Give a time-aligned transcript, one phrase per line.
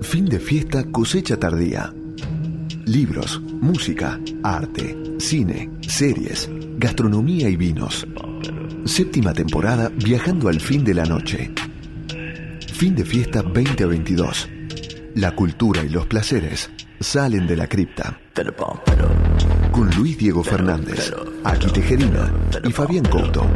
[0.00, 1.92] Fin de fiesta, cosecha tardía.
[2.86, 8.06] Libros, música, arte, cine, series, gastronomía y vinos.
[8.84, 11.52] Séptima temporada viajando al fin de la noche.
[12.72, 14.48] Fin de fiesta 2022.
[15.14, 18.18] La cultura y los placeres salen de la cripta.
[19.70, 21.12] Con Luis Diego Fernández,
[21.44, 22.32] Aki Tejerina
[22.64, 23.46] y Fabián Couto.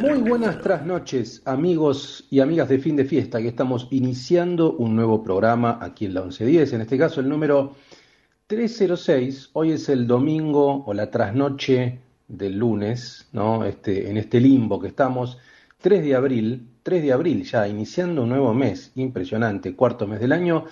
[0.00, 5.20] Muy buenas trasnoches, amigos y amigas de fin de fiesta, que estamos iniciando un nuevo
[5.24, 7.74] programa aquí en la 1110, en este caso el número
[8.46, 9.50] 306.
[9.54, 13.64] Hoy es el domingo o la trasnoche del lunes, ¿no?
[13.64, 15.38] Este, en este limbo que estamos,
[15.80, 20.30] 3 de abril, 3 de abril ya, iniciando un nuevo mes, impresionante, cuarto mes del
[20.30, 20.64] año.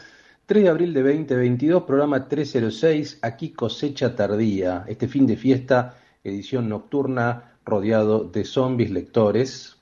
[0.46, 6.68] 3 de abril de 2022, programa 306, aquí cosecha tardía, este fin de fiesta, edición
[6.68, 9.76] nocturna, rodeado de zombies lectores,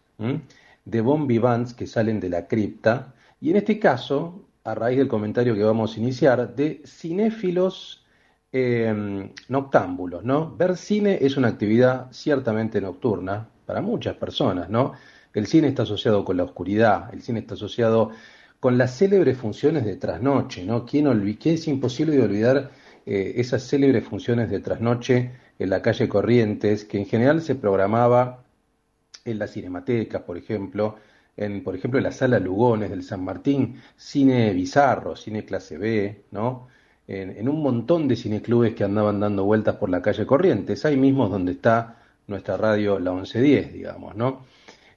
[0.86, 3.12] de bombivans que salen de la cripta,
[3.42, 8.06] y en este caso, a raíz del comentario que vamos a iniciar, de cinéfilos
[8.50, 10.56] em, noctámbulos, ¿no?
[10.56, 14.92] Ver cine es una actividad ciertamente nocturna para muchas personas, ¿no?
[15.34, 18.12] El cine está asociado con la oscuridad, el cine está asociado
[18.64, 20.86] con las célebres funciones de trasnoche, ¿no?
[20.86, 21.06] ¿Quién,
[21.44, 22.70] es imposible de olvidar
[23.04, 28.42] eh, esas célebres funciones de trasnoche en la calle Corrientes, que en general se programaba
[29.26, 30.96] en la Cinemateca, por ejemplo,
[31.36, 36.24] en, por ejemplo, en la Sala Lugones del San Martín, cine bizarro, cine clase B,
[36.30, 36.68] ¿no?
[37.06, 41.28] En, un montón de cineclubes que andaban dando vueltas por la calle Corrientes, ahí mismo
[41.28, 44.46] donde está nuestra radio, la 1110, digamos, ¿no?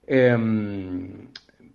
[0.08, 1.28] Em,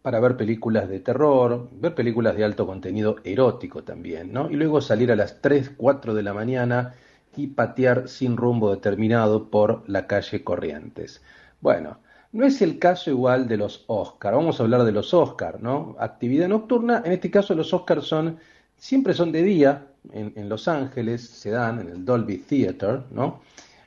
[0.03, 4.51] para ver películas de terror, ver películas de alto contenido erótico también, ¿no?
[4.51, 6.95] Y luego salir a las 3, 4 de la mañana
[7.37, 11.23] y patear sin rumbo determinado por la calle Corrientes.
[11.61, 11.99] Bueno,
[12.33, 14.35] no es el caso igual de los Oscar.
[14.35, 15.97] Vamos a hablar de los Oscar, ¿no?
[15.99, 18.39] Actividad nocturna, en este caso los Oscar son,
[18.77, 23.41] siempre son de día, en, en Los Ángeles se dan en el Dolby Theater, ¿no?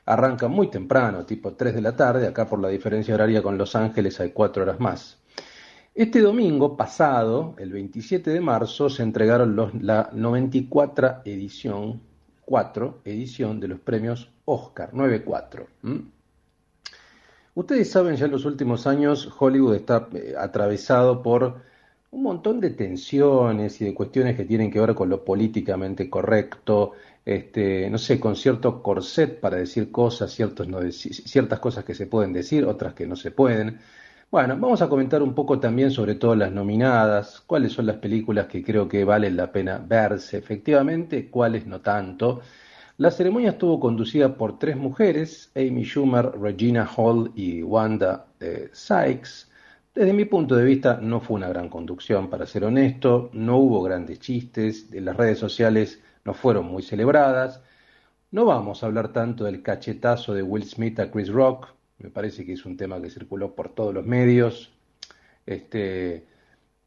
[0.06, 3.76] Arrancan muy temprano, tipo 3 de la tarde, acá por la diferencia horaria con Los
[3.76, 5.15] Ángeles hay 4 horas más.
[5.96, 12.02] Este domingo pasado, el 27 de marzo, se entregaron la 94 edición,
[12.44, 15.66] 4 edición de los premios Oscar, 94.
[17.54, 21.62] Ustedes saben ya en los últimos años Hollywood está eh, atravesado por
[22.10, 26.92] un montón de tensiones y de cuestiones que tienen que ver con lo políticamente correcto,
[27.24, 32.66] este, no sé, con cierto corset para decir cosas, ciertas cosas que se pueden decir,
[32.66, 33.80] otras que no se pueden.
[34.30, 38.46] Bueno, vamos a comentar un poco también sobre todo las nominadas, cuáles son las películas
[38.46, 42.40] que creo que valen la pena verse efectivamente, cuáles no tanto.
[42.98, 49.48] La ceremonia estuvo conducida por tres mujeres, Amy Schumer, Regina Hall y Wanda eh, Sykes.
[49.94, 53.82] Desde mi punto de vista no fue una gran conducción, para ser honesto, no hubo
[53.82, 57.62] grandes chistes, las redes sociales no fueron muy celebradas.
[58.30, 62.44] No vamos a hablar tanto del cachetazo de Will Smith a Chris Rock, me parece
[62.44, 64.72] que es un tema que circuló por todos los medios,
[65.46, 66.24] este,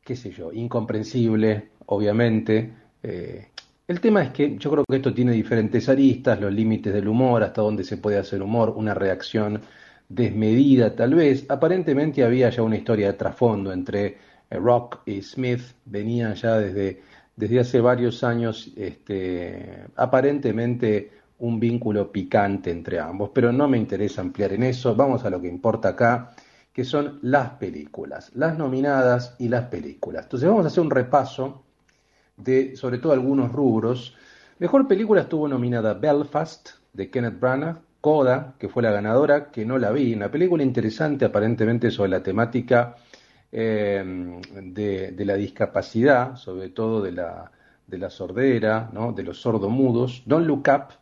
[0.04, 2.74] qué sé yo, incomprensible, obviamente.
[3.02, 3.48] Eh,
[3.88, 7.44] el tema es que yo creo que esto tiene diferentes aristas, los límites del humor,
[7.44, 9.62] hasta dónde se puede hacer humor, una reacción
[10.08, 11.46] desmedida tal vez.
[11.50, 14.18] Aparentemente había ya una historia de trasfondo entre
[14.50, 17.02] eh, Rock y Smith, venía ya desde,
[17.36, 24.22] desde hace varios años, este, aparentemente un vínculo picante entre ambos, pero no me interesa
[24.22, 26.32] ampliar en eso, vamos a lo que importa acá,
[26.74, 30.24] que son las películas, las nominadas y las películas.
[30.24, 31.64] Entonces vamos a hacer un repaso
[32.38, 34.16] de sobre todo algunos rubros.
[34.60, 39.78] Mejor película estuvo nominada Belfast de Kenneth Branagh, Coda, que fue la ganadora, que no
[39.78, 42.96] la vi, una película interesante aparentemente sobre la temática
[43.52, 47.52] eh, de, la discapacidad, sobre todo de la,
[47.88, 49.12] de la sordera, ¿no?
[49.12, 50.24] de los sordomudos.
[50.26, 50.94] Don't Look Up,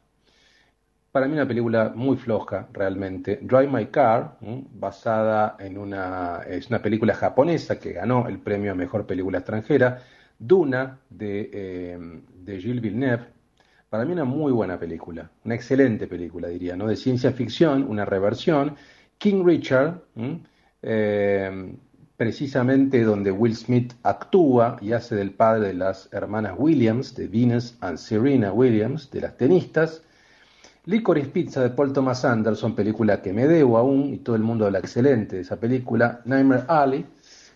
[1.18, 3.40] para mí una película muy floja realmente.
[3.42, 8.76] Drive My Car, basada en una, es una película japonesa que ganó el premio a
[8.76, 10.04] Mejor Película Extranjera.
[10.38, 13.26] Duna, de, eh, de Gilles Villeneuve,
[13.90, 16.86] para mí una muy buena película, una excelente película diría, ¿no?
[16.86, 18.76] De ciencia ficción, una reversión.
[19.18, 20.00] King Richard,
[20.84, 21.76] eh,
[22.16, 27.76] precisamente donde Will Smith actúa y hace del padre de las hermanas Williams, de Venus
[27.82, 30.04] and Serena Williams, de las tenistas.
[30.88, 34.66] Licorice Pizza de Paul Thomas Anderson, película que me debo aún y todo el mundo
[34.66, 36.22] habla excelente de esa película.
[36.24, 37.06] Nightmare Alley,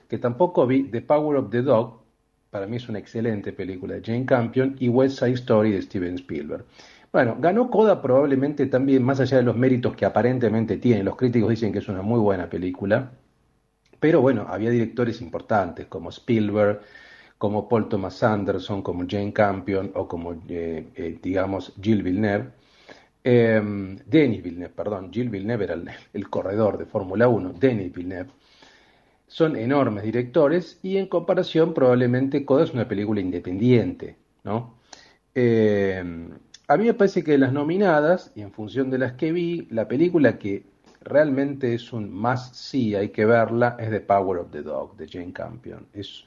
[0.09, 0.83] que tampoco vi.
[0.83, 2.01] The Power of the Dog,
[2.49, 6.15] para mí es una excelente película de Jane Campion, y West Side Story de Steven
[6.15, 6.65] Spielberg.
[7.13, 11.51] Bueno, ganó Coda probablemente también, más allá de los méritos que aparentemente tiene, los críticos
[11.51, 13.11] dicen que es una muy buena película,
[14.01, 16.81] pero bueno, había directores importantes como Spielberg,
[17.37, 22.60] como Paul Thomas Anderson, como Jane Campion o como, eh, eh, digamos, Gilles Villeneuve.
[23.23, 25.75] Em, Denis Villeneuve, perdón, Gilles Villeneuve era
[26.13, 28.31] el, corredor de Fórmula 1, Denis Villeneuve.
[29.27, 34.75] Son enormes directores y en comparación probablemente Coda es una película independiente, ¿no?
[35.35, 36.31] Em,
[36.67, 39.67] a mí me parece que de las nominadas, y en función de las que vi,
[39.69, 40.65] la película que
[41.01, 45.07] realmente es un más sí, hay que verla, es The Power of the Dog, de
[45.07, 45.87] Jane Campion.
[45.93, 46.25] Es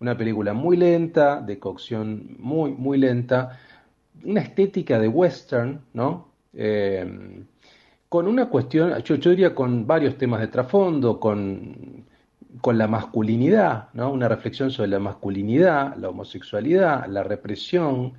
[0.00, 3.58] una película muy lenta, de cocción muy, muy lenta,
[4.24, 6.29] una estética de western, ¿no?
[6.52, 7.44] Eh,
[8.08, 12.04] con una cuestión, yo, diría con varios temas de trasfondo, con,
[12.60, 14.10] con la masculinidad, ¿no?
[14.12, 18.14] Una reflexión sobre la masculinidad, la homosexualidad, la represión,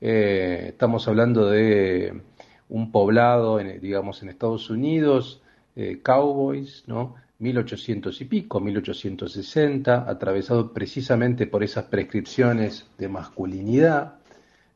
[0.00, 2.22] eh, estamos hablando de
[2.68, 5.42] un poblado, en, digamos, en Estados Unidos,
[5.76, 7.16] eh, cowboys, ¿no?
[7.38, 14.14] 1800 y pico, 1860, atravesado precisamente por esas prescripciones de masculinidad.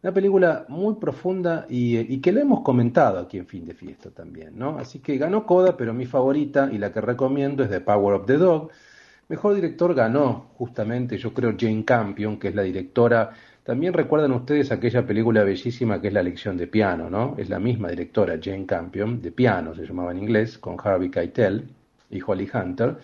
[0.02, 4.56] Una película muy profunda y, que la hemos comentado aquí en Fin de Fiesta también,
[4.56, 4.78] ¿no?
[4.78, 8.26] Así que ganó Coda, pero mi favorita y la que recomiendo es The Power of
[8.26, 8.70] the Dog.
[9.28, 13.32] Mejor director ganó justamente, yo creo, Jane Campion, que es la directora
[13.68, 17.34] también recuerdan ustedes aquella película bellísima que es La lección de piano, ¿no?
[17.36, 21.68] Es la misma directora, Jane Campion, de piano se llamaba en inglés, con Harvey Keitel
[22.08, 22.96] y Holly Hunter.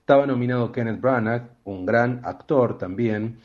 [0.00, 3.38] Estaba nominado Kenneth Branagh, un gran actor también,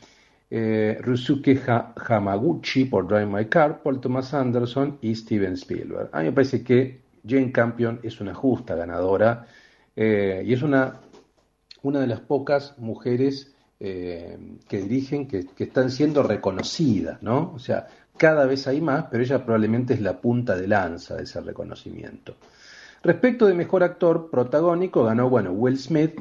[0.50, 1.60] eh, Rusuke
[2.08, 6.10] Hamaguchi por Drive My Car, Paul Thomas Anderson y Steven Spielberg.
[6.12, 9.46] A mí me parece que Jane Campion es una justa ganadora
[9.94, 11.00] eh, y es una,
[11.82, 14.38] una de las pocas mujeres eh,
[14.68, 17.52] que dirigen, que, están siendo reconocidas, ¿no?
[17.54, 21.24] O sea, cada vez hay más, pero ella probablemente es la punta de lanza de
[21.24, 22.36] ese reconocimiento.
[23.02, 26.18] Respecto de mejor actor protagónico, ganó, bueno, Will Smith,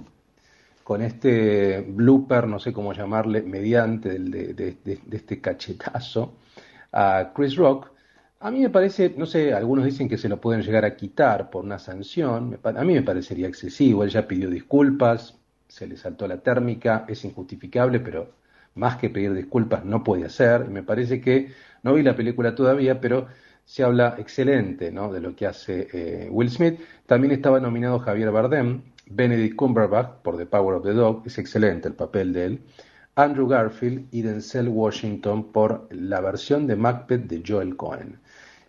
[0.85, 4.77] con este blooper, no sé cómo llamarle, mediante de,
[5.11, 6.35] este cachetazo,
[6.91, 7.89] a Chris Rock.
[8.41, 11.49] A mí me parece, no sé, algunos dicen que se lo pueden llegar a quitar
[11.49, 15.35] por una sanción, a mí me parecería excesivo, él ya pidió disculpas,
[15.67, 18.35] se le saltó la térmica, es injustificable, pero
[18.75, 20.65] más que pedir disculpas no puede hacer.
[20.67, 21.51] Y me parece que,
[21.81, 23.27] no vi la película todavía, pero
[23.65, 25.11] se habla excelente ¿no?
[25.11, 26.79] de lo que hace eh, Will Smith.
[27.07, 31.87] También estaba nominado Javier Bardem, Benedict Cumberbatch por The Power of the Dog, es excelente
[31.87, 32.61] el papel de él.
[33.15, 38.19] Andrew Garfield y Denzel Washington por la versión de Macbeth de Joel Cohen.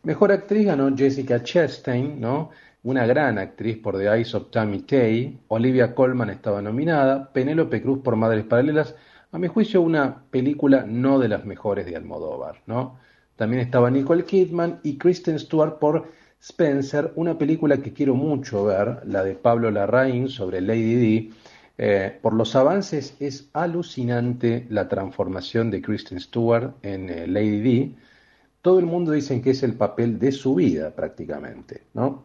[0.02, 2.50] Mejor actriz ganó Jessica Chastain, ¿no?
[2.86, 7.98] una gran actriz por The Eyes of Tammy Tay, Olivia Colman estaba nominada, Penélope Cruz
[7.98, 8.94] por Madres Paralelas,
[9.32, 13.00] a mi juicio una película no de las mejores de Almodóvar, ¿no?
[13.34, 16.06] También estaba Nicole Kidman y Kristen Stewart por
[16.48, 21.32] Spencer, una película que quiero mucho ver, la de Pablo Larraín sobre Lady Di.
[21.76, 27.96] Eh, por los avances es alucinante la transformación de Kristen Stewart en eh, Lady Di.
[28.62, 32.22] Todo el mundo dice que es el papel de su vida prácticamente, ¿no?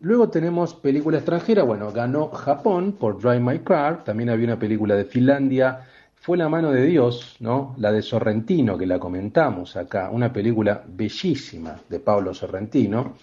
[0.00, 4.96] Luego tenemos película extranjera, bueno, ganó Japón por Drive My Car, también había una película
[4.96, 5.86] de Finlandia,
[6.24, 7.74] fue La mano de Dios, ¿no?
[7.76, 13.16] La de Sorrentino, que la comentamos acá, una película bellísima de Pablo Sorrentino.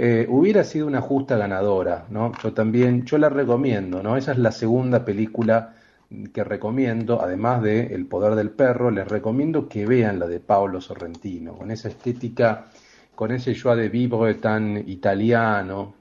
[0.00, 2.32] Eh, hubiera sido una justa ganadora, ¿no?
[2.40, 4.16] Yo también, yo la recomiendo, ¿no?
[4.16, 5.74] Esa es la segunda película
[6.32, 10.80] que recomiendo, además de El poder del perro, les recomiendo que vean la de Pablo
[10.80, 12.66] Sorrentino, con esa estética,
[13.14, 15.94] con ese joie de vivre tan italiano,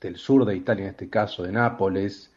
[0.00, 2.32] del sur de Italia, en este caso de Nápoles.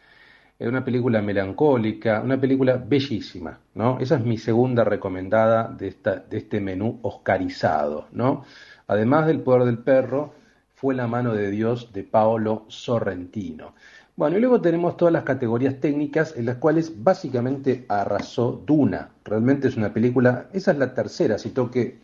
[0.60, 4.00] Es una película melancólica, una película bellísima, ¿no?
[4.00, 8.44] Esa es mi segunda recomendada de, esta, de este menú oscarizado, ¿no?
[8.88, 10.34] Además del poder del perro,
[10.78, 13.74] fue la mano de Dios de Paolo Sorrentino.
[14.16, 19.10] Bueno, y luego tenemos todas las categorías técnicas en las cuales básicamente arrasó Duna.
[19.26, 21.98] Realmente es una película, esa es la tercera, si tengo que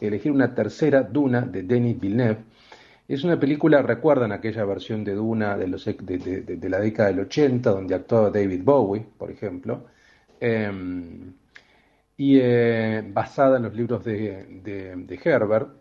[0.00, 2.44] elegir una tercera, Duna, de Denis Villeneuve,
[3.08, 5.66] es una película, recuerdan aquella versión de Duna de,
[6.68, 9.86] la década del 80, donde actuaba David Bowie, por ejemplo,
[10.38, 11.32] em,
[12.16, 15.79] y eh, basada en los libros de, Herbert.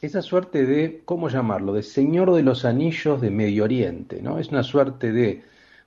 [0.00, 4.38] Esa suerte de, ¿cómo llamarlo?, de Señor de los Anillos de Medio Oriente, ¿no?
[4.38, 5.42] Es una suerte de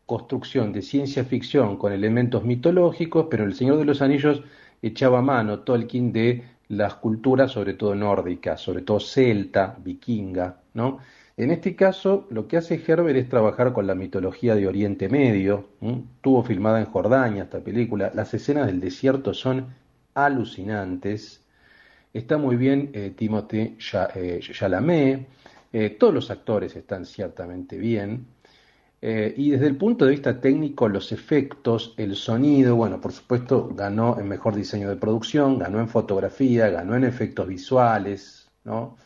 [0.06, 4.44] construcción de ciencia ficción con elementos mitológicos, pero el Señor de los Anillos
[4.82, 11.00] echaba mano Tolkien de las culturas, sobre todo nórdicas, sobre todo celta, vikinga, ¿no?
[11.38, 15.70] En este caso, lo que hace Herbert es trabajar con la mitología de Oriente Medio.
[16.20, 18.12] Tuvo filmada en Jordania esta película.
[18.14, 19.68] Las escenas del desierto son
[20.14, 21.41] alucinantes.
[22.14, 23.78] Está muy bien eh, Timothée
[24.16, 25.28] eh, Chalamet.
[25.72, 28.28] Eh, todos los actores están ciertamente bien.
[29.02, 34.20] y desde el punto de vista técnico, los efectos, el sonido, bueno, por supuesto, ganó
[34.20, 38.98] en mejor diseño de producción, ganó en fotografía, ganó en efectos visuales, ¿no?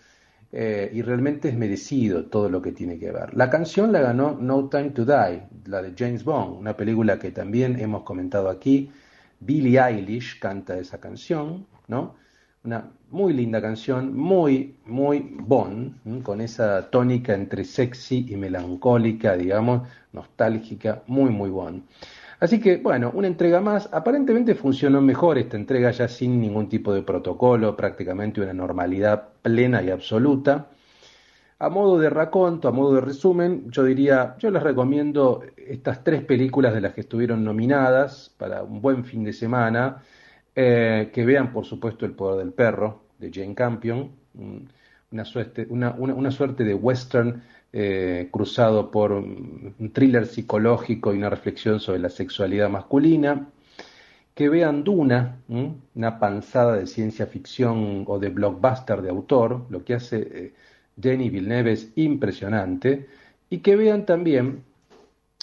[0.52, 3.36] Eh, y realmente es merecido todo lo que tiene que ver.
[3.36, 7.32] La canción la ganó No Time to Die, la de James Bond, una película que
[7.32, 8.90] también hemos comentado aquí.
[9.40, 12.16] Billie Eilish canta esa canción, ¿no?
[12.66, 19.88] Una muy linda canción, muy, muy Bond, con esa tónica entre sexy y melancólica, digamos,
[20.12, 21.84] nostálgica, muy, muy Bond.
[22.40, 23.88] Así que, bueno, una entrega más.
[23.94, 29.82] Aparentemente funcionó mejor esta entrega ya sin ningún tipo de protocolo, prácticamente una normalidad plena
[29.84, 30.68] y absoluta.
[31.60, 36.22] A modo de raconto, a modo de resumen, yo diría, yo les recomiendo estas tres
[36.24, 40.04] películas de las que estuvieron nominadas para un buen fin de semana,
[40.56, 44.12] eh, que vean por supuesto El Poder del Perro de Jane Campion,
[45.12, 47.42] una suerte, una, una suerte de western
[47.78, 53.50] eh, cruzado por un thriller psicológico y una reflexión sobre la sexualidad masculina.
[54.34, 55.40] Que vean Duna,
[55.94, 60.54] una panzada de ciencia ficción o de blockbuster de autor, lo que hace eh,
[61.02, 63.08] Jenny Villeneuve es impresionante.
[63.50, 64.64] Y que vean también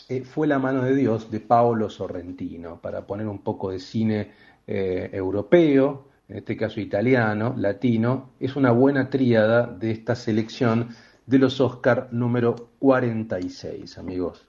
[0.08, 4.30] eh, Fue la mano de Dios de Paolo Sorrentino, para poner un poco de cine
[4.66, 10.88] europeo, en este caso italiano, latino, es una buena tríada de esta selección
[11.26, 14.46] de los Oscar número 46, amigos.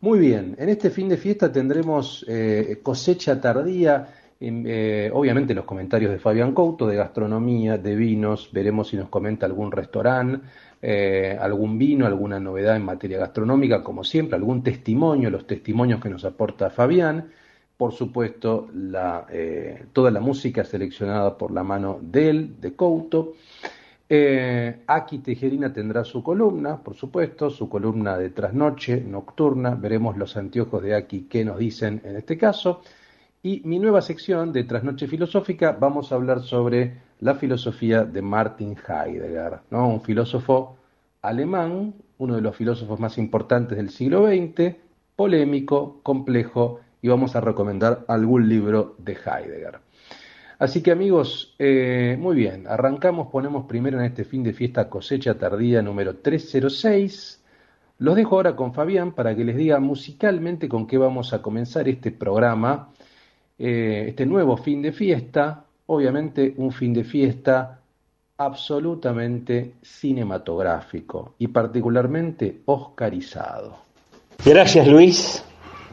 [0.00, 6.12] Muy bien, en este fin de fiesta tendremos eh, cosecha tardía, eh, obviamente los comentarios
[6.12, 10.46] de Fabián Couto, de gastronomía, de vinos, veremos si nos comenta algún restaurante,
[10.80, 16.10] eh, algún vino, alguna novedad en materia gastronómica, como siempre, algún testimonio, los testimonios que
[16.10, 17.30] nos aporta Fabián,
[17.78, 18.68] por supuesto,
[19.92, 23.34] toda la música seleccionada por la mano de él, de Couto.
[24.10, 29.76] Eh, Aki Tejerina tendrá su columna, por supuesto, su columna de trasnoche nocturna.
[29.76, 32.82] Veremos los anteojos de Aki qué nos dicen en este caso.
[33.44, 38.76] Y mi nueva sección de trasnoche filosófica, vamos a hablar sobre la filosofía de Martin
[38.76, 39.88] Heidegger, ¿no?
[39.88, 40.76] un filósofo
[41.22, 44.74] alemán, uno de los filósofos más importantes del siglo XX,
[45.14, 49.80] polémico, complejo, y vamos a recomendar algún libro de Heidegger.
[50.58, 55.34] Así que amigos, eh, muy bien, arrancamos, ponemos primero en este fin de fiesta cosecha
[55.34, 57.40] tardía número 306.
[57.98, 61.88] Los dejo ahora con Fabián para que les diga musicalmente con qué vamos a comenzar
[61.88, 62.90] este programa,
[63.56, 67.78] eh, este nuevo fin de fiesta, obviamente un fin de fiesta
[68.36, 73.78] absolutamente cinematográfico y particularmente oscarizado.
[74.44, 75.44] Gracias Luis,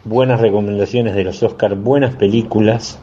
[0.05, 2.99] buenas recomendaciones de los Oscar, buenas películas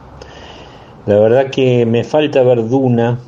[1.05, 3.19] la verdad que me falta ver Duna.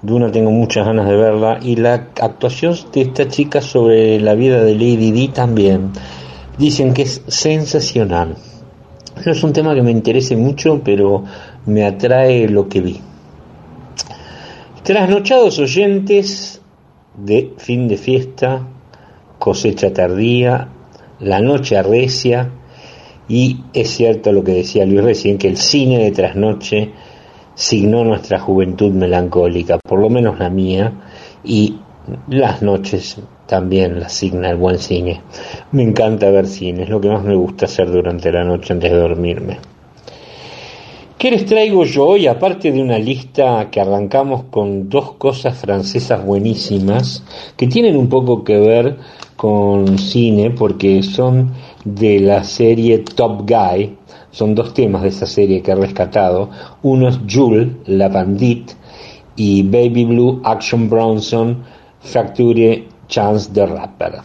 [0.00, 1.58] Duna tengo muchas ganas de verla.
[1.60, 5.90] Y la actuación de esta chica sobre la vida de Lady Di también.
[6.56, 8.34] Dicen que es sensacional.
[9.26, 11.24] No es un tema que me interese mucho, pero
[11.66, 13.00] me atrae lo que vi.
[14.82, 16.62] Trasnochados oyentes
[17.14, 18.66] de fin de fiesta,
[19.38, 20.68] cosecha tardía,
[21.18, 22.50] la noche arrecia,
[23.30, 26.90] y es cierto lo que decía Luis recién, que el cine de trasnoche
[27.54, 30.92] signó nuestra juventud melancólica, por lo menos la mía,
[31.44, 31.76] y
[32.28, 35.20] las noches también las signa el buen cine.
[35.70, 38.90] Me encanta ver cine, es lo que más me gusta hacer durante la noche antes
[38.90, 39.58] de dormirme.
[41.16, 42.26] ¿Qué les traigo yo hoy?
[42.26, 47.22] Aparte de una lista que arrancamos con dos cosas francesas buenísimas,
[47.56, 48.96] que tienen un poco que ver
[49.36, 51.52] con cine, porque son
[51.84, 53.96] de la serie Top Guy.
[54.30, 56.50] Son dos temas de esa serie que he rescatado.
[56.82, 58.72] Uno es Jules, la bandit,
[59.36, 61.64] y Baby Blue, Action Bronson,
[62.00, 64.20] Fracture, Chance the Rapper.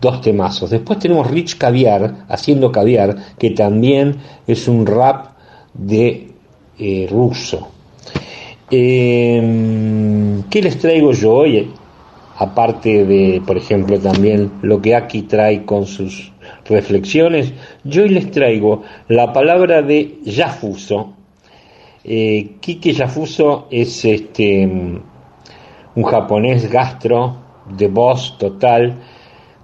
[0.00, 0.70] Dos temazos.
[0.70, 4.16] Después tenemos Rich Caviar, haciendo caviar, que también
[4.46, 5.32] es un rap
[5.74, 6.28] de
[6.78, 7.68] eh, ruso.
[8.70, 11.72] Em, ¿Qué les traigo yo hoy?
[12.36, 16.32] Aparte de, por ejemplo, también lo que aquí trae con sus
[16.68, 17.52] reflexiones,
[17.84, 21.14] yo hoy les traigo la palabra de Yafuso.
[22.04, 27.36] Eh, Kike Yafuso es este, un japonés gastro
[27.76, 28.94] de voz total,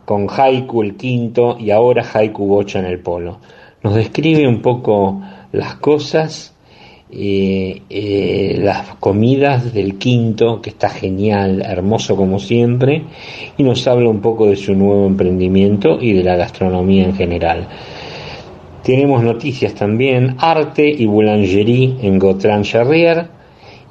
[0.04, 3.38] con haiku el quinto y ahora haiku bocha en el polo.
[3.82, 5.20] Nos describe un poco
[5.52, 6.53] las cosas
[7.10, 13.02] eh, eh, las comidas del quinto, que está genial, hermoso como siempre,
[13.56, 17.68] y nos habla un poco de su nuevo emprendimiento y de la gastronomía en general.
[18.82, 23.28] Tenemos noticias también, arte y boulangerie en Gautran Charrier,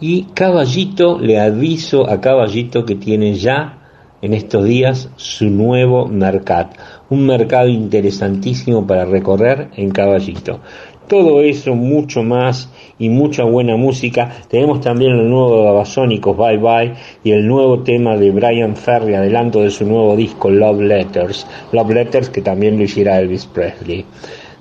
[0.02, 3.78] y Caballito, le aviso a Caballito que tiene ya
[4.22, 6.72] en estos días su nuevo mercado,
[7.10, 10.60] un mercado interesantísimo para recorrer en Caballito.
[11.08, 12.70] Todo eso, mucho más
[13.00, 14.32] y mucha buena música.
[14.50, 19.16] Tenemos también el nuevo de Babasónicos, Bye Bye, y el nuevo tema de Brian Ferry,
[19.16, 21.48] adelanto de su nuevo disco Love Letters.
[21.72, 24.06] Love Letters que también lo hiciera Elvis Presley.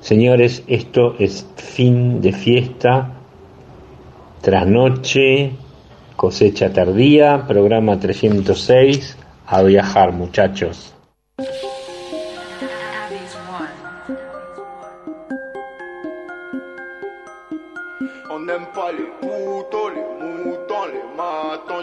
[0.01, 3.13] Señores, esto es fin de fiesta,
[4.41, 5.53] trasnoche,
[6.17, 10.93] cosecha tardía, programa 306, a viajar muchachos.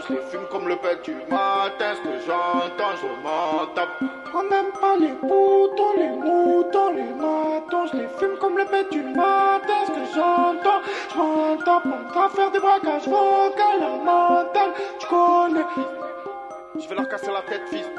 [0.08, 1.96] Je les fume comme le bête du matin.
[1.96, 3.90] Ce que j'entends, je m'en tape.
[4.34, 7.88] On n'aime pas les boutons, les moutons, les matons.
[7.92, 9.86] Je les fume comme le bête du matin.
[9.86, 11.84] Ce que j'entends, je m'en tape.
[11.86, 15.66] On va faire des braquages vocaux, la mentale, tu connais.
[16.80, 17.90] Je vais leur casser la tête, fils.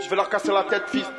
[0.00, 1.10] Je vais leur casser la tête, fils.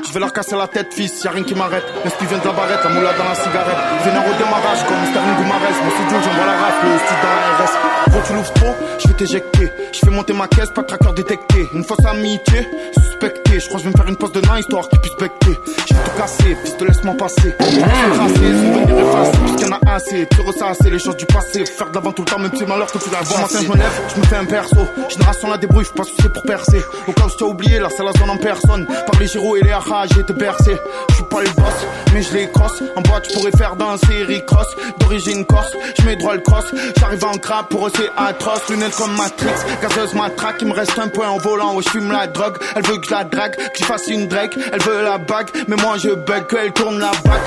[0.00, 1.84] Je vais leur casser la tête, fils, y'a rien qui m'arrête.
[2.04, 3.76] L'esprit vient de la barrette, la moula dans la cigarette.
[4.04, 5.76] Vénère au démarrage, comme Sterling ou Marès.
[5.84, 7.72] Mon studio, j'envoie la rafle, le studio dans la RS.
[8.12, 9.72] Quand tu l'ouvres trop, je vais t'éjecter.
[9.92, 11.68] Je fais monter ma caisse, pas de tracker détecté.
[11.74, 12.68] Une fausse amitié,
[12.98, 13.60] suspecté.
[13.60, 15.58] Je crois que je vais me faire une pause de nain, histoire qu'ils puissent becter.
[15.88, 17.54] Je vais tout casser, fils, te laisse-moi passer.
[17.60, 19.38] Je vais tracé, son venir effacer.
[19.38, 21.64] Puisqu'il y en a assez, tu ressasser les choses du passé.
[21.64, 23.40] Faire de l'avant tout le temps, même si malheur que tu la vois.
[23.40, 24.76] Matin, je me lève, je me fais un perso.
[25.08, 26.82] Génération la débrouille, je pas soucier pour percer.
[27.06, 28.86] Au cas où tu as oublié, là, c'est la zone en personne.
[28.86, 29.72] Par les gyros et les
[30.12, 30.76] j'ai été bercé.
[31.10, 32.82] Je suis pas le boss, mais je les crosse.
[32.96, 34.66] En boîte, je pourrais faire dans série cross.
[34.98, 36.64] D'origine corse, je mets droit le cross.
[36.98, 38.68] J'arrive en crap, pour eux c'est atroce.
[38.68, 40.56] Lunettes comme Matrix, gazeuse matraque.
[40.60, 42.56] Il me reste un point en volant où je fume la drogue.
[42.76, 44.50] Elle veut que je la drague, que je fasse une drag.
[44.72, 47.40] Elle veut la bague, mais moi je bug, qu'elle tourne la bague.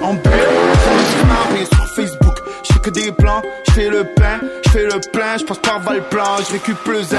[0.00, 0.32] En bulle,
[2.90, 6.52] des plans, je fais le pain, je fais le plein, je passe par Valplan, je
[6.52, 7.18] récupère le zen.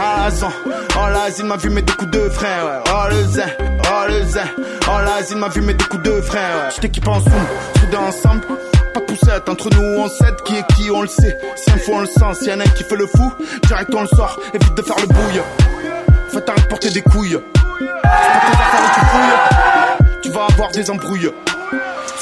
[0.00, 2.82] Ah la zan, oh l'asile m'a vu mettre des coups de frein.
[2.86, 6.38] Oh le zen, oh le zen, oh l'asile m'a vu mettre des coups de frein,
[6.38, 6.70] ouais.
[6.74, 7.32] Je t'équipe en zoom,
[7.80, 8.42] soudés ensemble.
[8.94, 11.38] Pas de poussette, entre nous on sait qui est qui, on le sait.
[11.56, 13.32] Si un fou on le sent, si y en a un qui fait le fou,
[13.66, 15.42] direct on le sort, évite de faire le bouille.
[16.30, 17.38] Faites arrête de porter des couilles.
[17.78, 20.20] C'est pas tes affaires tu fouilles.
[20.22, 21.30] Tu vas avoir des embrouilles.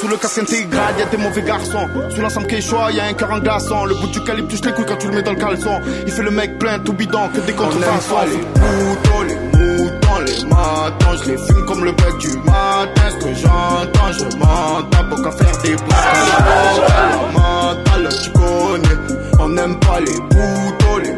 [0.05, 1.89] Sous le casque intégral, y'a des mauvais garçons.
[2.11, 3.87] Sous l'ensemble Quechua, y'a un cœur en glaçon.
[3.87, 5.81] Le bout du calibre touche les couilles quand tu le mets dans le caleçon.
[6.07, 8.17] Il fait le mec plein, tout bidon, que des contrefaçons.
[8.27, 11.23] Les moutons, les moutons, les matons.
[11.25, 13.09] Je les fume comme le bec du matin.
[13.13, 15.09] Ce que j'entends, je m'entends.
[15.09, 17.33] Pour qu'à faire des blagues.
[17.33, 19.41] mental, tu connais.
[19.41, 21.14] On n'aime pas les boutons, les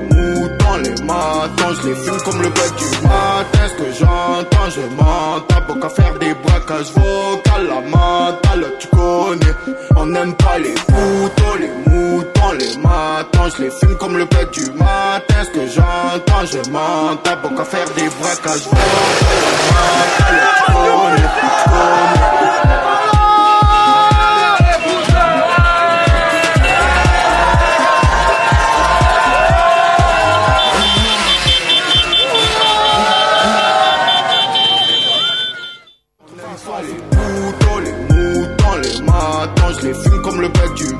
[0.76, 1.74] moutons, les matons.
[1.82, 3.68] Je les fume comme le bec du matin.
[3.68, 5.62] Ce que j'entends, je m'entends.
[5.66, 9.54] Pour qu'à faire des braquages vocales, la mentale, tu connais.
[9.96, 13.50] On n'aime pas les boutons, les moutons, les matons.
[13.56, 15.44] Je les fume comme le bec du matin.
[15.44, 17.36] Ce que j'entends, je m'entends.
[17.42, 20.72] Pour qu'à faire des braquages vocales, la mentale, tu
[21.56, 22.65] tu connais.
[39.80, 40.94] Je les fume comme le bec du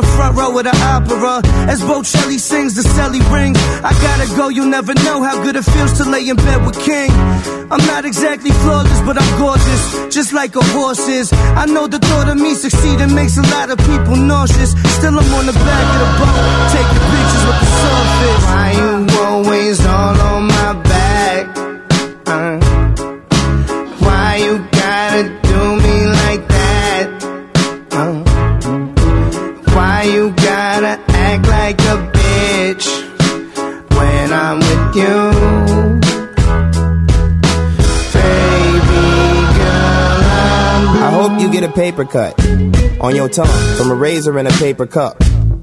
[0.00, 1.42] the front row of the opera.
[1.66, 3.58] As Bocelli sings, the celly rings.
[3.82, 6.78] I gotta go, you'll never know how good it feels to lay in bed with
[6.78, 7.10] King.
[7.72, 11.32] I'm not exactly flawless, but I'm gorgeous, just like a horse is.
[11.32, 14.72] I know the thought of me succeeding makes a lot of people nauseous.
[14.96, 16.42] Still, I'm on the back of the boat,
[16.76, 18.97] taking pictures with the surface.
[41.98, 45.16] On your tongue from a razor in a paper cup.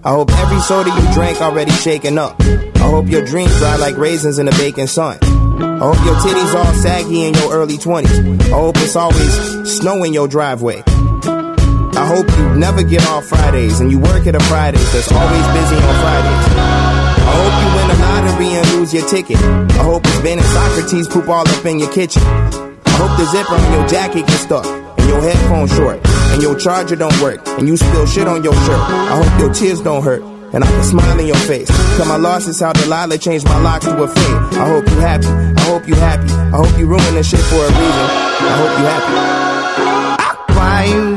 [0.04, 2.36] I hope every soda you drank already shaken up.
[2.42, 5.18] I hope your dreams dry like raisins in the baking sun.
[5.22, 8.42] I hope your titties all saggy in your early 20s.
[8.52, 10.84] I hope it's always snow in your driveway.
[10.86, 15.48] I hope you never get off Fridays and you work at a Fridays that's always
[15.56, 16.46] busy on Fridays.
[17.18, 19.38] I hope you win the lottery and lose your ticket.
[19.38, 22.22] I hope it's Ben and Socrates poop all up in your kitchen.
[22.24, 26.00] I hope the zipper on your jacket gets stuck and your headphones short
[26.34, 28.80] and your charger don't work and you spill shit on your shirt.
[28.80, 30.22] I hope your tears don't hurt
[30.54, 31.70] and I can smile in your face.
[31.98, 34.58] Cause my loss is how Delilah changed my locks to a fade.
[34.58, 35.28] I hope you happy.
[35.28, 36.32] I hope you happy.
[36.32, 38.08] I hope you ruin this shit for a reason.
[38.50, 40.54] I hope you happy.
[40.56, 41.15] Why you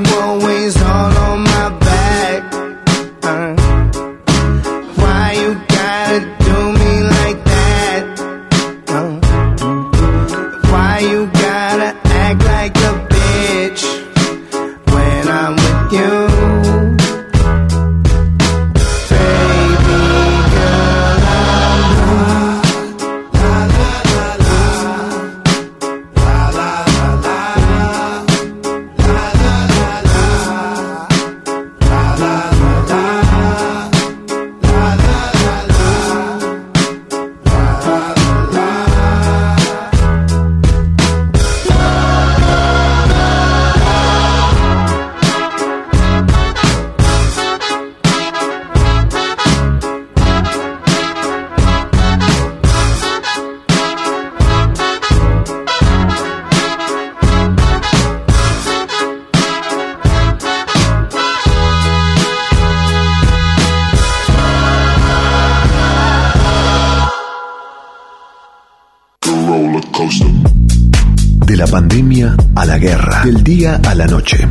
[71.79, 74.49] pandemia a la guerra, del día a la noche.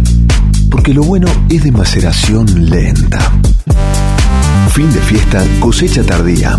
[0.71, 3.19] Porque lo bueno es de maceración lenta.
[4.69, 6.57] Fin de fiesta, cosecha tardía.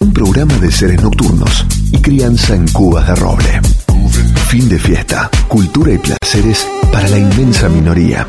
[0.00, 3.62] Un programa de seres nocturnos y crianza en cubas de roble.
[4.48, 8.26] Fin de fiesta, cultura y placeres para la inmensa minoría.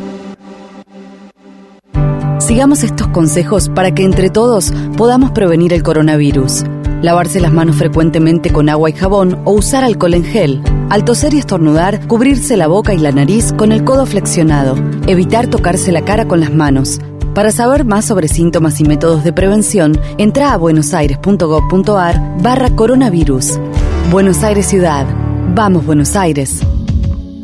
[2.39, 6.63] Sigamos estos consejos para que entre todos podamos prevenir el coronavirus.
[7.03, 10.63] Lavarse las manos frecuentemente con agua y jabón o usar alcohol en gel.
[10.89, 14.77] Al toser y estornudar, cubrirse la boca y la nariz con el codo flexionado.
[15.05, 17.01] Evitar tocarse la cara con las manos.
[17.35, 23.59] Para saber más sobre síntomas y métodos de prevención, entra a buenosaires.gov.ar barra coronavirus.
[24.09, 25.05] Buenos Aires Ciudad.
[25.53, 26.61] Vamos Buenos Aires.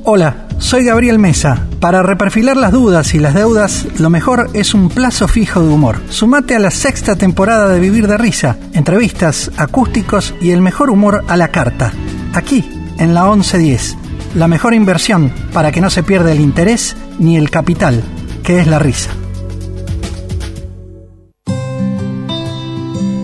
[0.05, 1.65] Hola, soy Gabriel Mesa.
[1.79, 6.01] Para reperfilar las dudas y las deudas, lo mejor es un plazo fijo de humor.
[6.09, 11.23] Sumate a la sexta temporada de Vivir de Risa, entrevistas, acústicos y el mejor humor
[11.27, 11.93] a la carta.
[12.33, 13.97] Aquí, en la 1110.
[14.35, 18.03] la mejor inversión para que no se pierda el interés ni el capital,
[18.43, 19.09] que es la risa.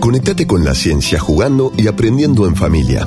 [0.00, 3.06] Conectate con la ciencia jugando y aprendiendo en familia.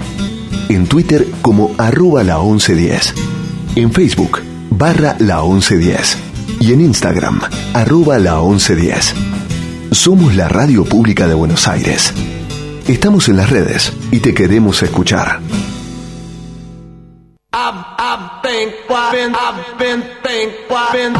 [0.71, 3.13] En Twitter como arroba la 1110.
[3.75, 6.17] En Facebook barra la 1110.
[6.61, 7.41] Y en Instagram
[7.73, 9.13] arroba la 1110.
[9.91, 12.13] Somos la radio pública de Buenos Aires.
[12.87, 15.41] Estamos en las redes y te queremos escuchar.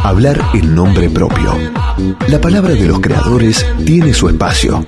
[0.03, 1.57] Hablar en nombre propio.
[2.27, 4.85] La palabra de los creadores tiene su espacio.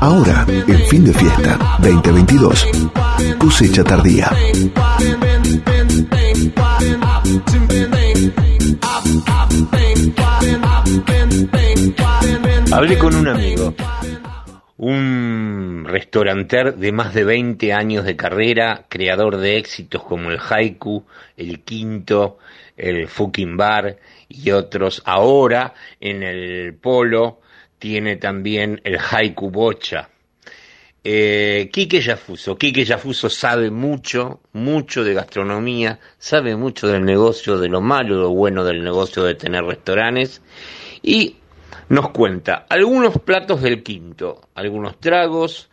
[0.00, 2.66] Ahora, en fin de fiesta 2022,
[3.38, 4.30] cosecha tardía.
[12.72, 13.72] Hablé con un amigo,
[14.84, 21.06] un restauranter de más de 20 años de carrera, creador de éxitos como el Haiku,
[21.38, 22.36] el Quinto,
[22.76, 23.96] el Fucking Bar
[24.28, 25.00] y otros.
[25.06, 27.40] Ahora en el Polo
[27.78, 30.10] tiene también el Haiku Bocha.
[31.02, 32.56] Eh, Quique Yafuso.
[32.56, 38.30] Quique Yafuso sabe mucho, mucho de gastronomía, sabe mucho del negocio, de lo malo, lo
[38.30, 40.42] bueno del negocio de tener restaurantes
[41.02, 41.36] y
[41.88, 45.70] nos cuenta algunos platos del quinto, algunos tragos,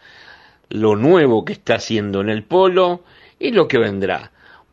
[0.70, 3.04] lo nuevo que está haciendo en el polo
[3.40, 4.32] y lo que vendrá.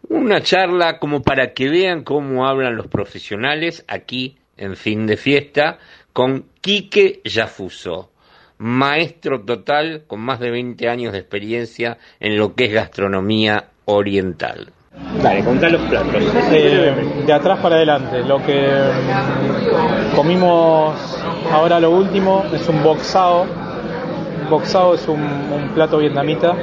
[0.09, 5.79] Una charla como para que vean cómo hablan los profesionales aquí en fin de fiesta
[6.12, 8.11] con Quique Yafuso
[8.59, 14.73] maestro total con más de 20 años de experiencia en lo que es gastronomía oriental.
[15.23, 16.23] Dale, contá los platos.
[16.53, 18.23] Eh, de atrás para adelante.
[18.25, 20.95] Lo que mm, comimos
[21.53, 23.47] ahora lo último es un boxado.
[24.51, 26.55] Boxado es un, plato vietnamita.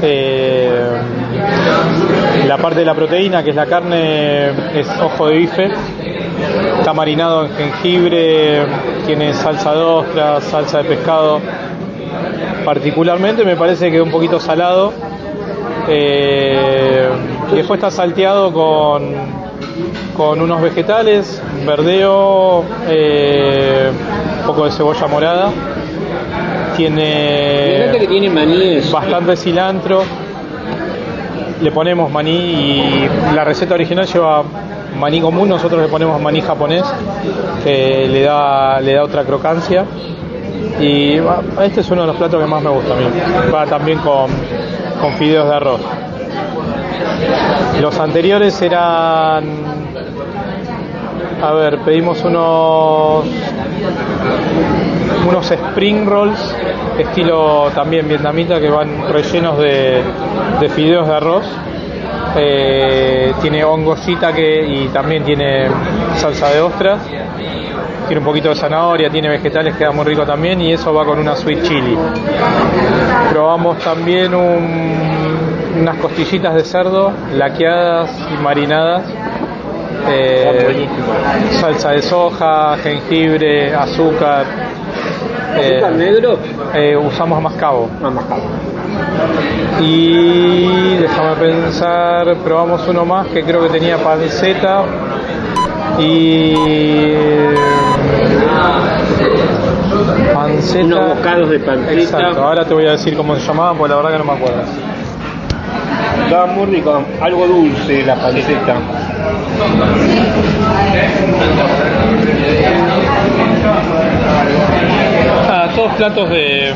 [0.00, 0.90] Eh,
[2.46, 5.70] la parte de la proteína, que es la carne, es ojo de bife.
[6.78, 8.66] Está marinado en jengibre,
[9.06, 11.40] tiene salsa de ostra, salsa de pescado.
[12.64, 14.92] Particularmente me parece que es un poquito salado.
[15.88, 17.08] Eh,
[17.52, 19.12] después está salteado con,
[20.16, 23.90] con unos vegetales, verdeo, eh,
[24.40, 25.50] un poco de cebolla morada.
[26.76, 30.02] Tiene, que tiene maní bastante cilantro.
[31.60, 34.42] Le ponemos maní y la receta original lleva
[34.98, 36.84] maní común, nosotros le ponemos maní japonés,
[37.62, 39.84] que le da, le da otra crocancia.
[40.80, 43.04] Y bah, este es uno de los platos que más me gusta a mí.
[43.52, 44.30] Va también con,
[45.04, 45.80] con fideos de arroz.
[47.78, 49.44] Los anteriores eran.
[51.42, 53.26] A ver, pedimos unos.
[55.28, 56.56] unos spring rolls,
[56.98, 60.02] estilo también vietnamita, que van rellenos de,
[60.60, 61.44] de fideos de arroz.
[62.36, 65.68] Eh, tiene hongosita que, y también tiene
[66.16, 67.00] salsa de ostras.
[68.06, 70.60] Tiene un poquito de zanahoria, tiene vegetales, queda muy rico también.
[70.60, 71.96] Y eso va con una sweet chili.
[73.30, 79.04] Probamos también un- unas costillitas de cerdo laqueadas y marinadas.
[80.08, 80.86] Eh,
[81.60, 84.44] salsa de soja, jengibre, azúcar.
[85.56, 86.38] ¿Azúcar negro?
[86.74, 87.88] eh, usamos mascabo.
[88.02, 88.42] No, mascabo.
[89.80, 94.84] Y déjame pensar, probamos uno más que creo que tenía panceta
[95.98, 96.54] y
[100.32, 100.84] panceta.
[100.84, 101.92] Unos bocados de panceta.
[101.92, 104.32] Exacto, ahora te voy a decir cómo se llamaban, porque la verdad que no me
[104.32, 104.62] acuerdo.
[106.24, 108.76] Estaba muy rico, algo dulce la panceta.
[115.48, 116.72] Ah, todos platos de,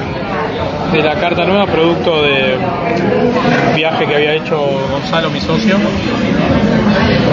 [0.93, 2.57] de la carta nueva, producto de
[3.69, 4.57] un viaje que había hecho
[4.91, 5.77] Gonzalo, mi socio.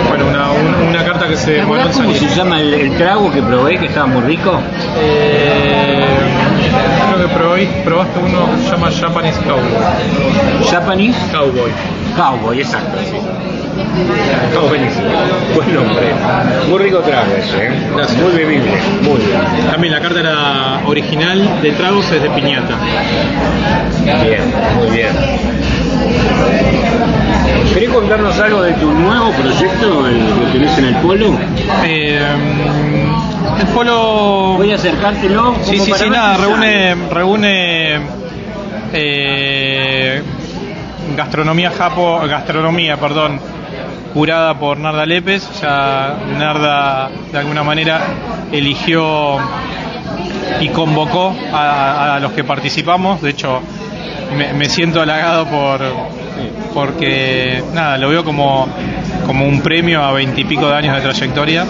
[0.09, 2.29] Bueno, una, un- una carta que se ¿Te demoró en acordás cómo salir.
[2.29, 4.59] se llama el, el trago que probé que estaba muy rico?
[4.99, 6.05] Eh,
[7.15, 10.69] creo que probé- probaste uno que se llama Japanese Cowboy.
[10.69, 11.71] Japanese Cowboy.
[12.15, 13.17] Cowboy, exacto, sí.
[14.47, 15.07] Está buenísimo.
[15.53, 16.07] Buen nombre.
[16.69, 17.71] Muy rico trago ese, ¿eh?
[18.21, 18.71] Muy bebible.
[19.01, 19.41] Muy bien.
[19.69, 22.75] También la carta era original de tragos es de piñata.
[24.23, 24.41] Bien,
[24.77, 25.09] muy bien.
[27.75, 31.37] ¿Querés contarnos algo de tu nuevo proyecto, el que tenés en el polo?
[31.83, 32.25] Eh,
[33.59, 34.53] el polo.
[34.55, 35.55] Voy a acercártelo.
[35.61, 37.99] Sí, sí, sí, nada, reúne, reúne
[38.93, 40.23] eh,
[41.17, 43.41] gastronomía japo, gastronomía, perdón,
[44.13, 45.45] curada por Narda Lépez.
[45.61, 47.99] Ya Narda de alguna manera
[48.53, 49.37] eligió
[50.61, 53.21] y convocó a, a los que participamos.
[53.21, 53.59] De hecho,
[54.37, 55.81] me, me siento halagado por
[56.75, 58.67] porque nada, lo veo como,
[59.25, 61.65] como un premio a veintipico de años de trayectoria.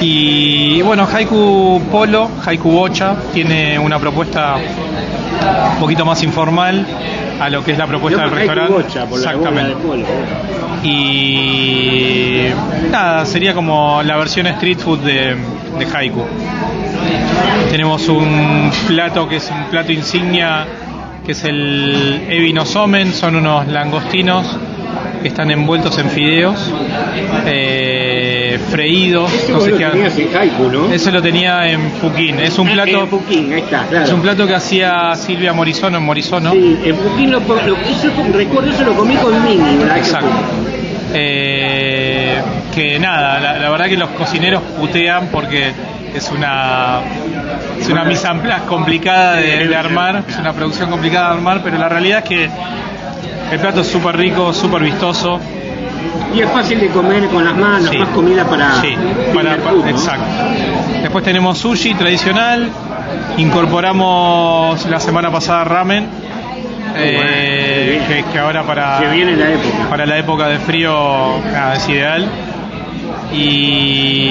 [0.00, 4.56] Y bueno, Haiku Polo, Haiku Bocha, tiene una propuesta
[5.74, 6.86] un poquito más informal
[7.38, 8.72] a lo que es la propuesta del restaurante.
[8.72, 10.04] Bocha, por la bola de polo.
[10.82, 12.46] Y
[12.90, 15.36] nada, sería como la versión street food de,
[15.78, 16.24] de Haiku.
[17.70, 20.66] Tenemos un plato que es un plato insignia,
[21.24, 24.46] que es el Evino Somen, son unos langostinos
[25.22, 26.72] que están envueltos en fideos,
[27.46, 29.32] eh, freídos.
[29.32, 30.92] Ese no sé lo qué- tenías en Haiku, ¿no?
[30.92, 32.38] Eso lo tenía en Fuquín.
[32.40, 34.04] Es un Ah, plato, En Fuquín, ahí está, claro.
[34.06, 36.52] es un plato que hacía Silvia Morizono en Morizono.
[36.52, 40.28] Sí, en Fuquín lo, lo- eso, recuerdo, eso lo comí con Mini, Exacto.
[41.12, 42.40] Eh,
[42.74, 45.72] que nada, la, la verdad que los cocineros putean porque
[46.14, 47.00] es una
[47.80, 51.60] es una mise en place complicada de, de armar, es una producción complicada de armar,
[51.62, 52.50] pero la realidad es que
[53.52, 55.40] el plato es súper rico, súper vistoso.
[56.34, 57.98] Y es fácil de comer con las manos, Sí.
[57.98, 58.80] más comida para.
[58.80, 58.94] Sí,
[59.34, 59.88] para, food, ¿no?
[59.90, 60.24] exacto.
[61.02, 62.68] Después tenemos sushi tradicional,
[63.36, 66.06] incorporamos la semana pasada ramen,
[66.96, 69.88] eh, que, que ahora para, Se viene la época.
[69.88, 72.28] para la época de frío nada, es ideal.
[73.32, 74.28] Y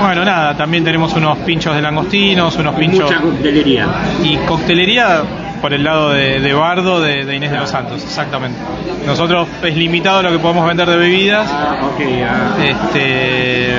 [0.00, 3.88] bueno, nada, también tenemos unos pinchos de langostinos, unos pinchos mucha coctelería.
[4.22, 5.22] y coctelería
[5.62, 8.58] por el lado de, de Bardo de, de Inés de los Santos, exactamente.
[9.06, 12.62] Nosotros es limitado lo que podemos vender de bebidas, Ah, ok, ah.
[12.62, 13.74] este,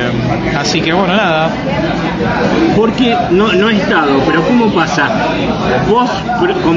[0.57, 1.49] así que bueno, nada.
[2.75, 5.09] Porque no, no he estado, pero ¿cómo pasa?
[5.89, 6.09] Vos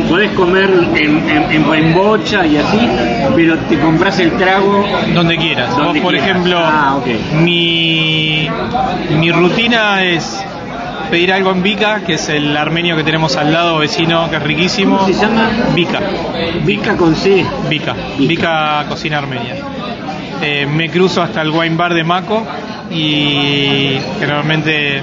[0.09, 2.89] podés comer en, en, en- bocha y así,
[3.35, 4.85] pero te compras el trago.
[5.15, 5.71] Donde quieras.
[5.77, 6.31] Donde Vos, por quieras.
[6.31, 7.07] ejemplo, Ah, ok.
[7.43, 8.49] mi,
[9.11, 10.45] mi rutina es
[11.07, 14.43] pedir algo en Vica, que es el armenio que tenemos al lado, vecino, que es
[14.43, 14.99] riquísimo.
[14.99, 15.51] ¿Cómo se llama?
[15.75, 16.01] Vica.
[16.65, 17.45] Vica con C.
[17.69, 17.95] Vica.
[18.19, 18.85] Vica.
[18.89, 19.57] Cocina Armenia.
[20.43, 22.47] Eh, me cruzo hasta el wine bar de Maco
[22.91, 25.03] y generalmente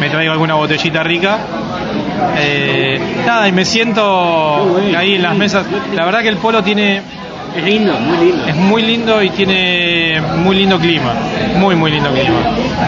[0.00, 1.38] me traigo alguna botellita rica.
[2.36, 5.66] Eh, nada, y me siento ahí en las mesas.
[5.94, 7.02] La verdad que el polo tiene
[7.54, 8.46] Es lindo, muy lindo.
[8.46, 11.12] es muy lindo y tiene muy lindo clima,
[11.56, 12.38] muy muy lindo clima.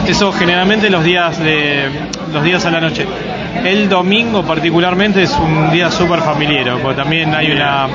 [0.06, 1.90] Eso generalmente los días de
[2.32, 3.06] los días a la noche.
[3.64, 7.88] El domingo particularmente es un día súper familiar, porque también hay una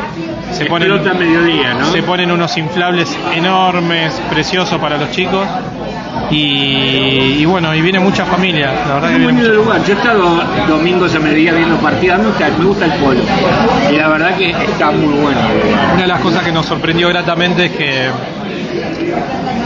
[0.52, 1.92] se ponen mediodía, ¿no?
[1.92, 5.48] se ponen unos inflables enormes, preciosos para los chicos
[6.32, 9.84] y, y bueno y viene mucha familia, la verdad Es que viene mucha- lugar.
[9.84, 12.20] Yo he estado domingos a mediodía viendo partidas.
[12.20, 13.20] Me gusta, me gusta el polo.
[13.92, 15.40] Y la verdad que está muy bueno.
[15.94, 18.10] Una de las cosas que nos sorprendió gratamente es que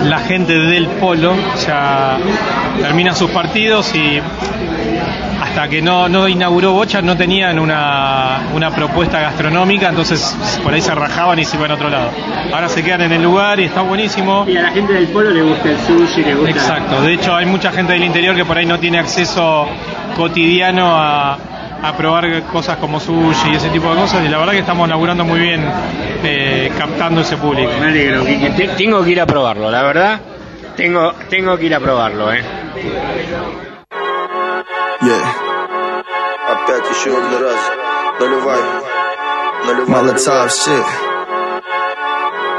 [0.04, 1.34] la gente del polo
[1.66, 2.18] ya
[2.80, 4.20] termina sus partidos y
[5.42, 10.82] hasta que no, no inauguró Bocha no tenían una, una propuesta gastronómica, entonces por ahí
[10.82, 12.10] se rajaban y se iban a otro lado.
[12.52, 14.46] Ahora se quedan en el lugar y está buenísimo.
[14.48, 16.50] Y a la gente del polo le gusta el sushi, le gusta.
[16.50, 19.68] Exacto, de hecho hay mucha gente del interior que por ahí no tiene acceso
[20.16, 21.38] cotidiano a,
[21.83, 24.89] a probar cosas como sushi y ese tipo de cosas y la verdad que estamos
[24.89, 25.65] laburando muy bien
[26.25, 27.71] eh, captando ese público.
[27.81, 28.51] Me alegro, Quique.
[28.51, 30.21] Te- Tengo que ir a probarlo, la verdad.
[30.77, 32.43] Tengo, tengo que ir a probarlo, eh.
[35.01, 35.35] Yeah.
[36.51, 37.61] Опять еще один раз.
[38.21, 38.61] Наливай.
[39.67, 39.89] Наливай.
[39.89, 40.85] Молотов shit.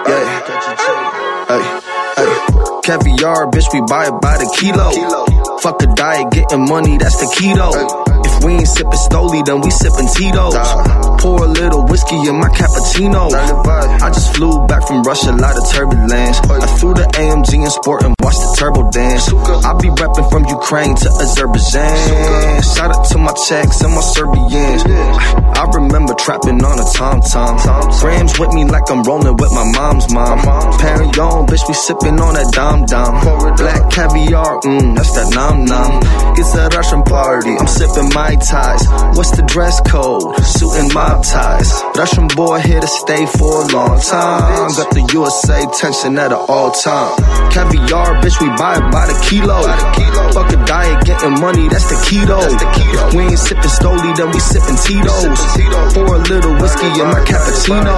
[0.08, 0.26] Yeah.
[1.50, 1.64] Hey.
[2.18, 2.32] Hey.
[2.84, 4.90] Caviar, bitch, we buy it by the kilo.
[5.60, 7.70] Fuck a diet, getting money, that's the keto.
[7.76, 8.03] If
[8.45, 10.55] We ain't sipping Stoli, then we sipping Tito's.
[11.21, 13.33] Pour a little whiskey in my cappuccino.
[13.33, 16.39] I just flew back from Russia, a lot of turbulence.
[16.45, 19.33] I threw the AMG in sport and watched the turbo dance.
[19.65, 22.63] I be repping from Ukraine to Azerbaijan.
[22.63, 24.85] Shout out to my Czechs and my Serbians.
[24.85, 27.57] I remember trapping on a tom tom.
[28.01, 30.39] Grams with me like I'm rolling with my mom's mom.
[30.79, 33.13] Parent on, bitch, we sipping on that dum dum.
[33.57, 36.03] Black caviar, mmm, that's that num num.
[36.37, 38.87] It's a Russian party, I'm sipping my ties.
[39.17, 40.37] What's the dress code?
[40.45, 41.71] Suit and mob ties.
[41.97, 44.71] Russian boy here to stay for a long time.
[44.75, 47.17] Got the USA tension at an all time.
[47.51, 49.63] Caviar, bitch, we buy it by the kilo.
[50.35, 52.41] Fuck a diet, getting money, that's the keto.
[52.43, 55.39] If we ain't sipping Stoli, then we sipping Tito's.
[55.95, 57.95] Pour a little whiskey in my cappuccino.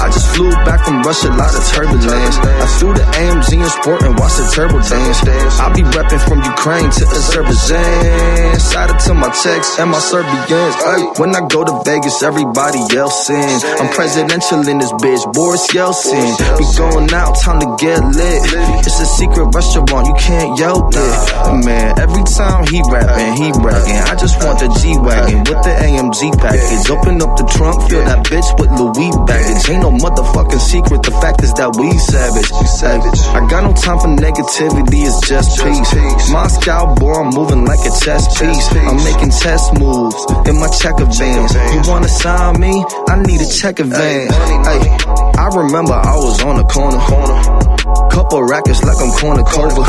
[0.00, 2.36] I just flew back from Russia, lot of turbulence.
[2.36, 5.24] I flew the AMG in sport and watched the turbo dance.
[5.60, 8.60] I be repping from Ukraine to Azerbaijan.
[8.60, 10.50] Side out to my And my Serbians.
[10.82, 13.38] Ay, when I go to Vegas, everybody else in.
[13.78, 16.34] I'm presidential in this bitch, Boris Yeltsin.
[16.58, 18.42] We going out, time to get lit.
[18.82, 21.64] It's a secret restaurant, you can't yell it.
[21.64, 24.02] Man, every time he rapping, he bragging.
[24.02, 26.90] I just want the G Wagon with the AMG package.
[26.90, 29.70] Open up the trunk, fill that bitch with Louis baggage.
[29.70, 32.50] Ain't no motherfucking secret, the fact is that we savage.
[32.74, 33.22] savage.
[33.30, 35.94] I got no time for negativity, it's just peace.
[36.34, 38.66] Moscow, boy, I'm moving like a chess piece.
[38.74, 41.48] I'm making chess moves in my checker van.
[41.74, 42.82] You wanna sign me?
[43.08, 44.32] I need a checker van.
[44.68, 44.88] Hey,
[45.36, 47.73] I remember I was on the corner.
[47.84, 49.84] Couple rackets like I'm cornucopia.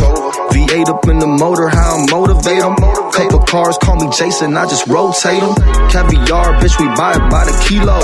[0.51, 2.75] V8 up in the motor, how I motivate them.
[2.75, 5.55] Couple cars call me Jason, I just rotate them.
[5.87, 7.95] Caviar, bitch, we buy it by the kilo.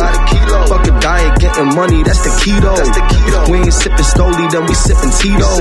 [0.72, 2.72] Fuck a diet, getting money, that's the keto.
[2.72, 5.60] If we ain't sipping Stoli, then we sipping Tito's.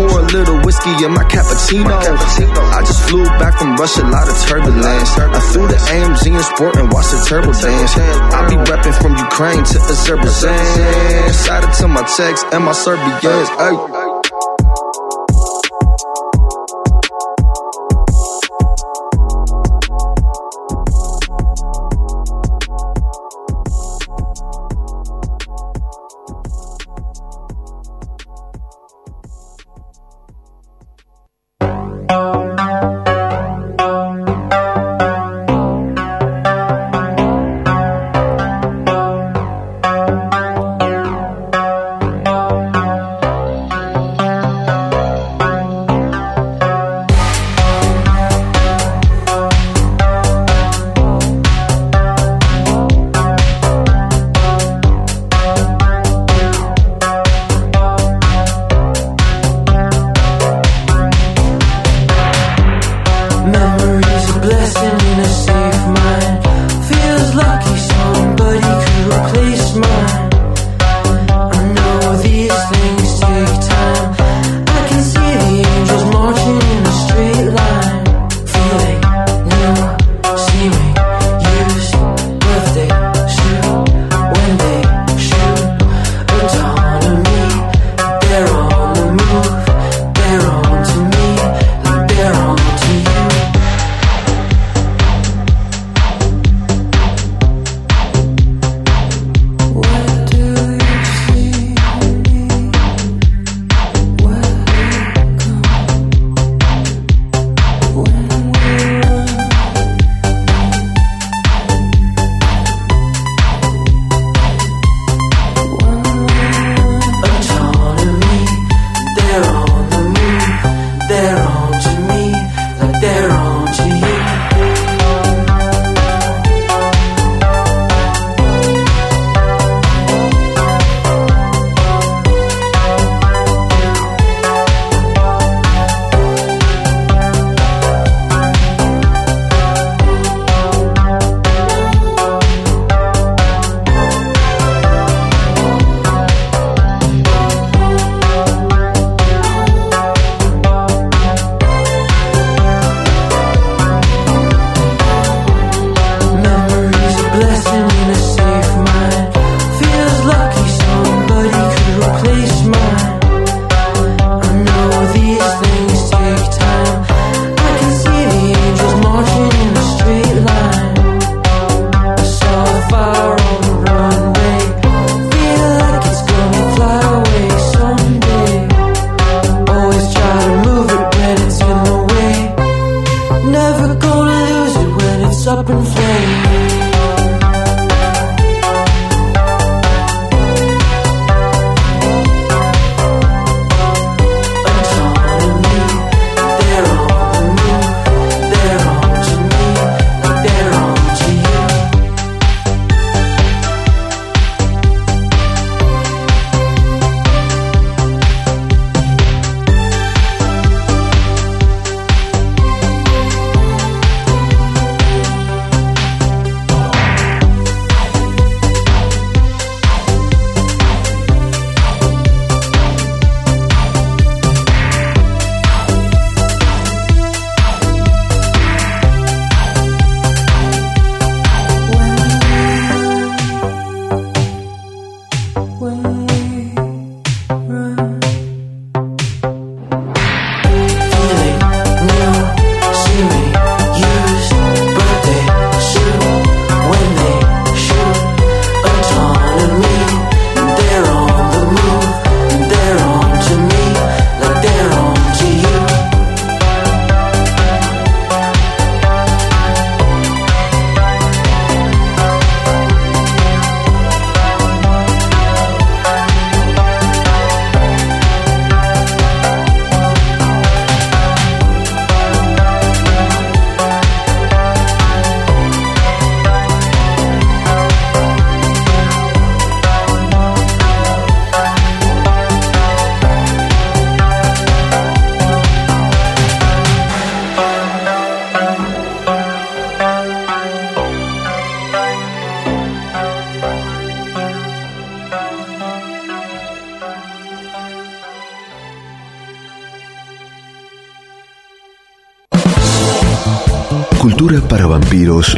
[0.00, 1.92] Pour a little whiskey in my cappuccino.
[1.92, 5.12] I just flew back from Russia, lot of turbulence.
[5.20, 7.92] I flew the AMG in sport and watched the turbo dance.
[7.92, 11.28] I be repping from Ukraine to Azerbaijan.
[11.44, 13.52] Shout out to my Czechs and my Serbians.
[13.60, 14.09] Ay.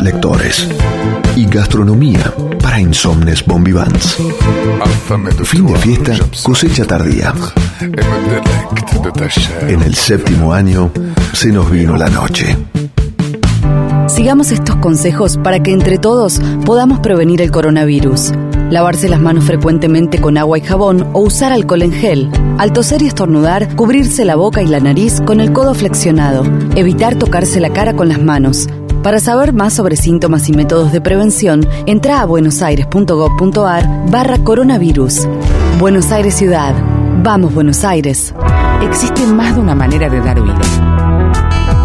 [0.00, 0.68] Lectores.
[1.36, 4.16] Y gastronomía para insomnes bombivans.
[5.44, 6.12] Fin de fiesta,
[6.42, 7.34] cosecha tardía.
[9.68, 10.90] En el séptimo año
[11.32, 12.56] se nos vino la noche.
[14.08, 18.32] Sigamos estos consejos para que entre todos podamos prevenir el coronavirus.
[18.70, 22.30] Lavarse las manos frecuentemente con agua y jabón o usar alcohol en gel.
[22.58, 26.44] Al toser y estornudar, cubrirse la boca y la nariz con el codo flexionado.
[26.74, 28.68] Evitar tocarse la cara con las manos.
[29.02, 35.26] Para saber más sobre síntomas y métodos de prevención, entra a buenosaires.gov.ar barra coronavirus.
[35.80, 36.72] Buenos Aires Ciudad.
[37.22, 38.32] Vamos, Buenos Aires.
[38.80, 40.60] Existe más de una manera de dar vida.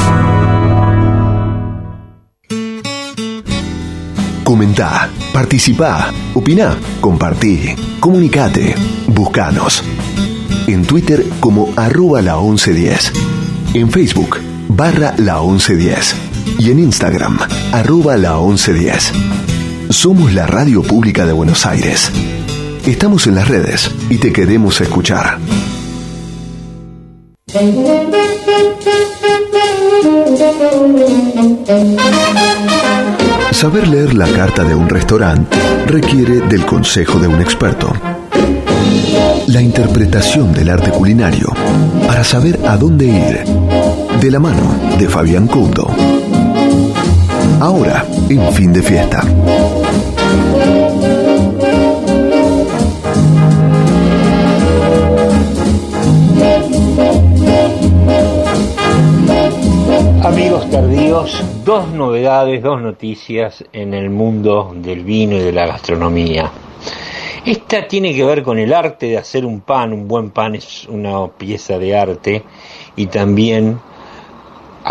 [4.43, 8.75] Comentá, participá, opina, compartí, comunicate,
[9.07, 9.81] buscanos.
[10.67, 13.13] En Twitter como arroba la 1110.
[13.75, 16.28] En Facebook barra la 1110.
[16.57, 17.39] Y en Instagram
[17.71, 19.11] arroba la 1110.
[19.89, 22.11] Somos la radio pública de Buenos Aires.
[22.85, 25.37] Estamos en las redes y te queremos escuchar.
[33.51, 37.91] Saber leer la carta de un restaurante requiere del consejo de un experto.
[39.47, 41.51] La interpretación del arte culinario
[42.07, 43.43] para saber a dónde ir.
[44.21, 45.89] De la mano de Fabián Couto.
[47.61, 49.19] Ahora, en fin de fiesta.
[60.23, 66.49] Amigos tardíos, dos novedades, dos noticias en el mundo del vino y de la gastronomía.
[67.45, 70.85] Esta tiene que ver con el arte de hacer un pan, un buen pan es
[70.87, 72.43] una pieza de arte
[72.95, 73.79] y también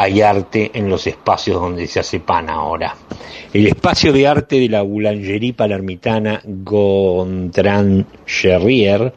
[0.01, 2.95] hay arte en los espacios donde se hace pan ahora.
[3.53, 9.13] El espacio de arte de la boulangerie palermitana Gontran Cherrier,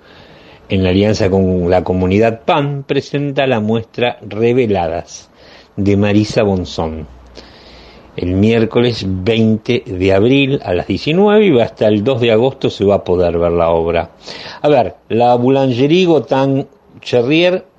[0.69, 5.29] en la alianza con la comunidad PAN, presenta la muestra Reveladas
[5.75, 7.05] de Marisa Bonzón.
[8.15, 12.85] El miércoles 20 de abril a las 19 y hasta el 2 de agosto se
[12.85, 14.09] va a poder ver la obra.
[14.63, 16.67] A ver, la Boulangerie Gotan
[17.01, 17.70] Cherrier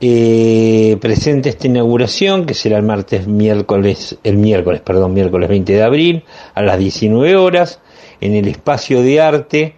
[0.00, 5.82] eh, presenta esta inauguración que será el martes miércoles el miércoles perdón miércoles 20 de
[5.82, 6.24] abril
[6.54, 7.80] a las 19 horas
[8.20, 9.74] en el espacio de arte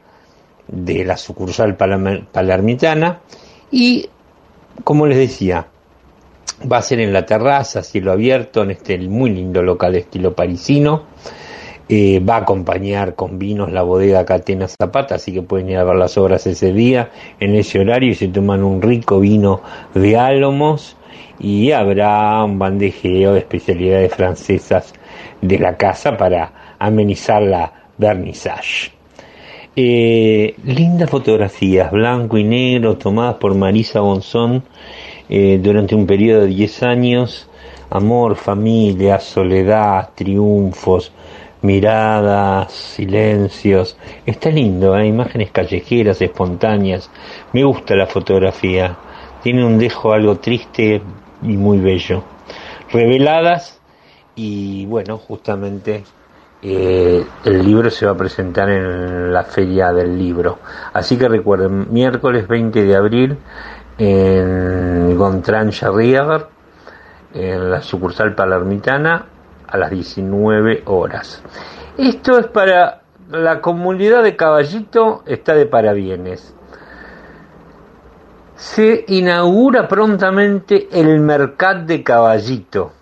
[0.69, 3.21] de la sucursal palermitana.
[3.71, 4.09] Y
[4.85, 5.69] como les decía
[6.71, 11.05] va a ser en la terraza cielo abierto en este muy lindo local estilo parisino
[11.93, 15.83] eh, va a acompañar con vinos la bodega Catena Zapata, así que pueden ir a
[15.83, 17.11] ver las obras ese día,
[17.41, 19.61] en ese horario, y se toman un rico vino
[19.93, 20.97] de álamos
[21.41, 24.95] y habrá un bandejeo de especialidades francesas
[25.43, 28.93] de la casa para amenizar la vernissage.
[29.75, 34.63] Eh, lindas fotografías, blanco y negro, tomadas por Marisa Bonzón
[35.29, 37.49] eh, durante un periodo de 10 años.
[37.91, 41.13] Amor, familia, soledad, triunfos,
[41.63, 43.97] miradas, silencios.
[44.27, 47.11] Está lindo, hay imágenes callejeras, espontáneas.
[47.53, 48.97] Me gusta la fotografía.
[49.43, 51.03] Tiene un dejo algo triste
[51.43, 52.23] y muy bello.
[52.93, 53.81] Reveladas
[54.35, 56.05] y bueno, justamente
[56.63, 60.59] eh, el libro se va a presentar en la feria del libro.
[60.93, 63.39] Así que recuerden, miércoles 20 de abril
[63.99, 66.47] en Gontran Charrier,
[67.35, 69.27] en la sucursal palermitana,
[69.71, 71.43] a las 19 horas.
[71.97, 76.55] Esto es para la comunidad de Caballito, está de parabienes.
[78.57, 82.93] Se inaugura prontamente el Mercat de Caballito,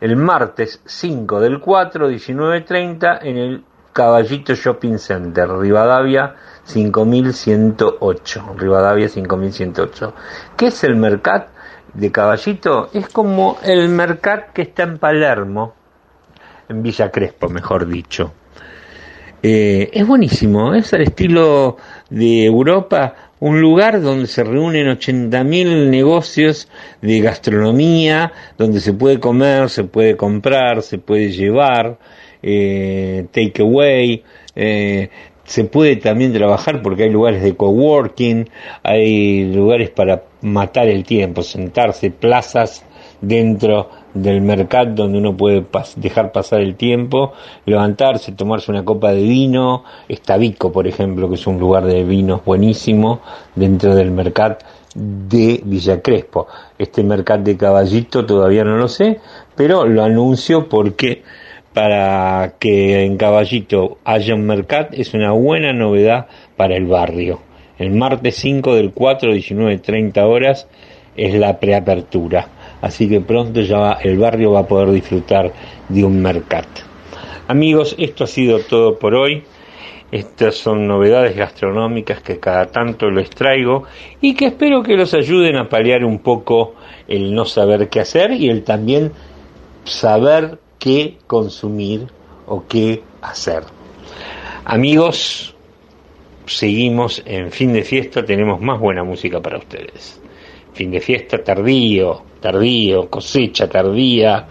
[0.00, 8.54] el martes 5 del 4, 19.30, en el Caballito Shopping Center, Rivadavia 5108.
[8.56, 10.14] Rivadavia 5108.
[10.56, 11.48] ¿Qué es el Mercat
[11.92, 12.88] de Caballito?
[12.92, 15.74] Es como el Mercat que está en Palermo,
[16.70, 18.32] en Villa Crespo, mejor dicho.
[19.42, 21.76] Eh, es buenísimo, es al estilo
[22.10, 26.68] de Europa, un lugar donde se reúnen 80.000 negocios
[27.00, 31.98] de gastronomía, donde se puede comer, se puede comprar, se puede llevar,
[32.42, 34.22] eh, take away,
[34.54, 35.08] eh,
[35.44, 38.48] se puede también trabajar porque hay lugares de coworking,
[38.82, 42.84] hay lugares para matar el tiempo, sentarse, plazas
[43.22, 45.64] dentro del mercado donde uno puede
[45.96, 47.32] dejar pasar el tiempo,
[47.66, 52.44] levantarse, tomarse una copa de vino, Estavico, por ejemplo, que es un lugar de vinos
[52.44, 53.20] buenísimo
[53.54, 54.58] dentro del mercado
[54.94, 56.48] de Villa Crespo.
[56.78, 59.20] Este mercado de caballito todavía no lo sé,
[59.54, 61.22] pero lo anuncio porque
[61.72, 67.40] para que en Caballito haya un mercado es una buena novedad para el barrio.
[67.78, 70.66] El martes 5 del 4, 19.30 horas
[71.16, 72.48] es la preapertura
[72.80, 75.52] así que pronto ya el barrio va a poder disfrutar
[75.88, 76.68] de un mercado.
[77.48, 79.42] Amigos, esto ha sido todo por hoy.
[80.12, 83.84] Estas son novedades gastronómicas que cada tanto les traigo
[84.20, 86.74] y que espero que los ayuden a paliar un poco
[87.06, 89.12] el no saber qué hacer y el también
[89.84, 92.08] saber qué consumir
[92.46, 93.62] o qué hacer.
[94.64, 95.54] Amigos,
[96.46, 100.20] seguimos en fin de fiesta, tenemos más buena música para ustedes.
[100.72, 104.46] Fin de fiesta tardío, tardío, cosecha tardía,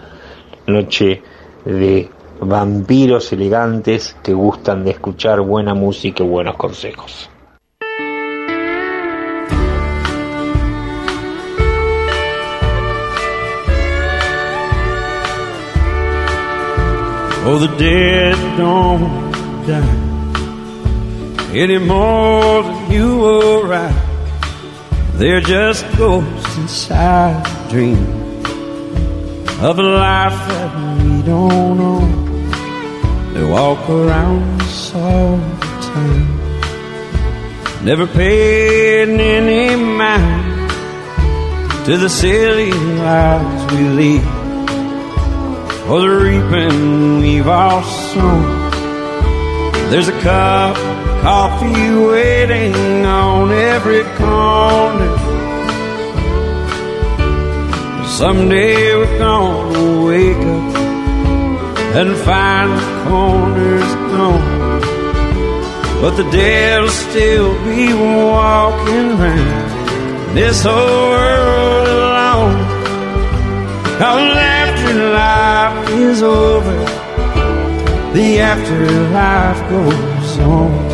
[0.67, 1.21] noche
[1.65, 2.09] de
[2.41, 7.29] vampiros elegantes que gustan de escuchar buena música y buenos consejos.
[17.51, 19.31] Oh, the dead don't
[19.65, 20.09] die
[21.53, 23.91] any more than you or I.
[25.15, 28.03] They're just ghosts inside dream
[29.61, 31.99] of a life that we don't know.
[33.33, 36.25] They walk around us all the time,
[37.85, 40.71] never paying any mind
[41.85, 44.23] to the silly lives we lead
[45.87, 48.71] or the reaping we've all sown.
[49.91, 55.18] There's a cup of coffee waiting on every corner.
[58.19, 60.75] Someday we're gonna wake up
[61.95, 64.81] and find the corners gone.
[66.01, 72.59] But the dead'll still be walking around this whole world alone.
[73.99, 76.79] Cause after life is over,
[78.15, 80.88] the afterlife goes on.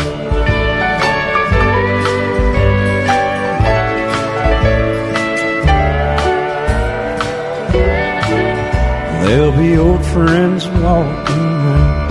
[9.25, 12.05] There'll be old friends walking around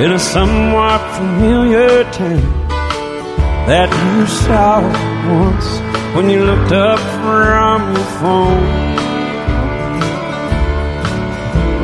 [0.00, 2.68] in a somewhat familiar town
[3.66, 4.80] that you saw
[5.42, 5.68] once
[6.14, 8.62] when you looked up from your phone.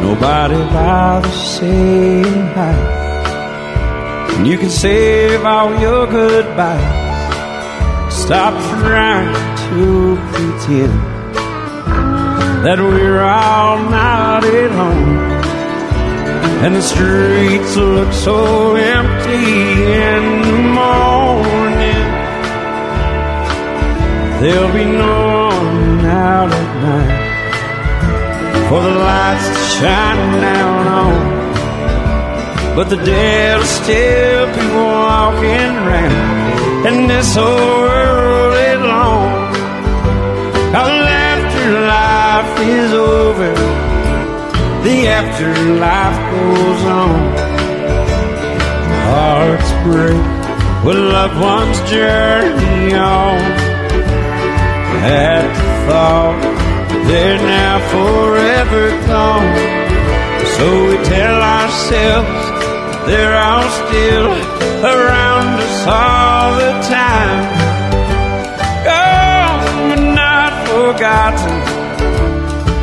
[0.05, 2.77] Nobody bothers saying hi,
[4.37, 6.95] and you can save all your goodbyes.
[8.15, 9.35] Stop trying
[9.71, 11.18] to pretend
[12.65, 15.19] that we're all not at home.
[16.65, 19.47] And the streets look so empty
[20.11, 22.07] in the morning.
[24.43, 27.29] There'll be no one out at night
[28.69, 31.17] for the lights to shine down on.
[32.75, 39.38] But the dead'll still be walking around in this whole world alone.
[42.29, 43.53] Life is over,
[44.87, 47.20] the afterlife goes on.
[49.09, 50.26] Hearts break
[50.85, 53.39] when loved ones journey on.
[55.31, 56.41] At the thought
[57.09, 59.57] they're now forever gone.
[60.55, 62.43] So we tell ourselves
[63.09, 64.31] they're all still
[64.95, 67.43] around us all the time.
[68.89, 71.78] Gone but not forgotten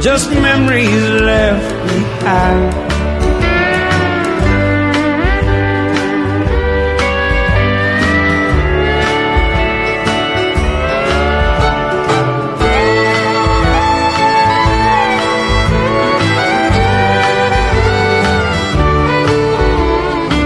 [0.05, 2.71] just memories left behind.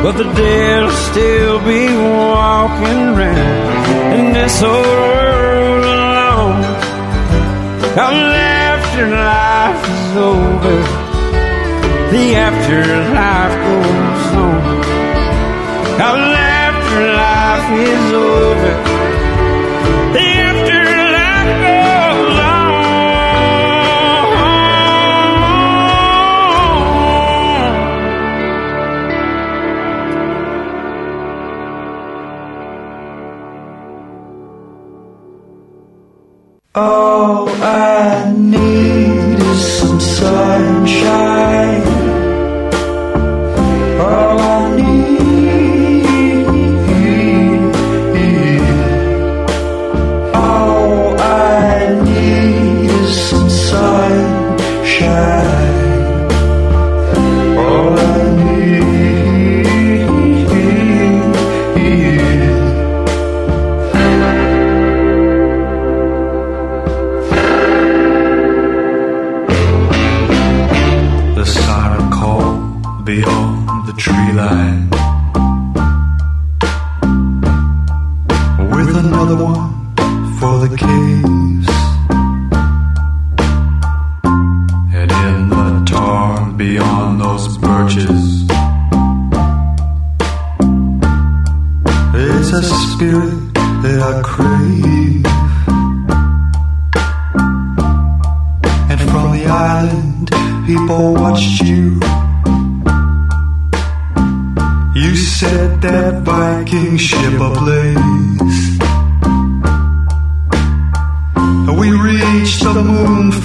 [0.01, 6.19] But the dead'll still be walking around in this old world alone
[8.99, 10.77] afterlife is over,
[12.11, 14.59] the afterlife goes on.
[16.01, 18.98] Our afterlife is over.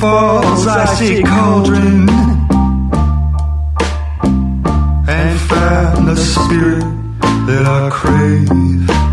[0.04, 0.66] falls
[0.98, 2.08] see cauldron
[5.08, 6.84] and find the spirit
[7.46, 9.03] that I crave.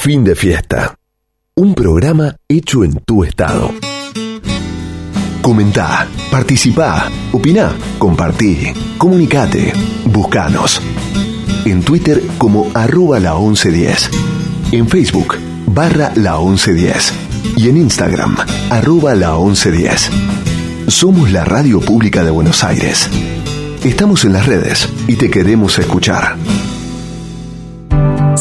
[0.00, 0.94] Fin de fiesta.
[1.56, 3.70] Un programa hecho en tu estado.
[5.42, 9.74] Comentá, participá, opina, compartí, comunicate,
[10.06, 10.80] buscanos.
[11.66, 14.10] En Twitter como arroba la 1110.
[14.72, 15.36] En Facebook
[15.66, 17.12] barra la 1110.
[17.58, 18.36] Y en Instagram
[18.70, 20.10] arroba la 1110.
[20.86, 23.06] Somos la radio pública de Buenos Aires.
[23.84, 26.38] Estamos en las redes y te queremos escuchar.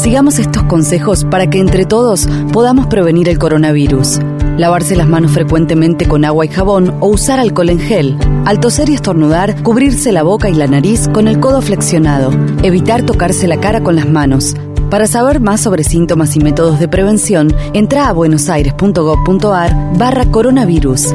[0.02, 4.20] Sigamos estos consejos para que entre todos podamos prevenir el coronavirus.
[4.58, 8.18] Lavarse las manos frecuentemente con agua y jabón o usar alcohol en gel.
[8.46, 12.32] Al toser y estornudar, cubrirse la boca y la nariz con el codo flexionado.
[12.64, 14.56] Evitar tocarse la cara con las manos.
[14.90, 21.14] Para saber más sobre síntomas y métodos de prevención, entra a buenosaires.gov.ar barra coronavirus.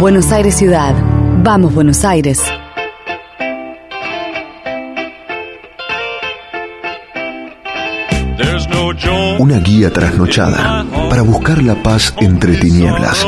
[0.00, 0.94] Buenos Aires Ciudad.
[1.42, 2.40] Vamos, Buenos Aires.
[9.42, 13.26] Una guía trasnochada para buscar la paz entre tinieblas.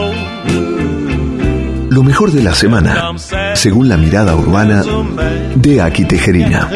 [1.91, 3.11] Lo mejor de la semana,
[3.55, 4.85] según la mirada urbana
[5.57, 6.71] de Aki Tejerina.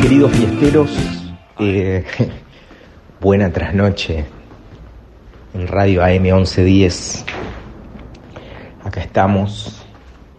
[0.00, 0.90] Queridos fiesteros,
[1.58, 2.04] eh,
[3.24, 4.26] buena trasnoche
[5.54, 7.24] en Radio AM 1110.
[8.84, 9.82] Acá estamos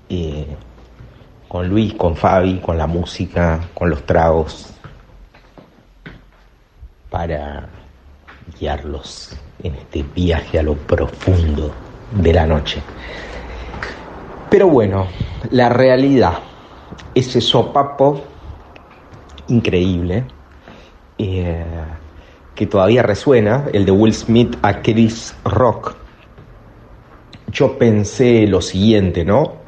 [0.08, 0.46] eh,
[1.48, 4.72] con Luis, con Fabi, con la música, con los tragos,
[7.10, 7.68] para
[8.60, 11.74] guiarlos en este viaje a lo profundo
[12.12, 12.84] de la noche.
[14.52, 15.08] Pero bueno,
[15.50, 16.38] la realidad,
[17.16, 18.22] ese sopapo
[19.48, 20.24] increíble,
[21.18, 21.66] eh,
[22.56, 25.96] que todavía resuena, el de Will Smith a Chris Rock.
[27.52, 29.66] Yo pensé lo siguiente, ¿no?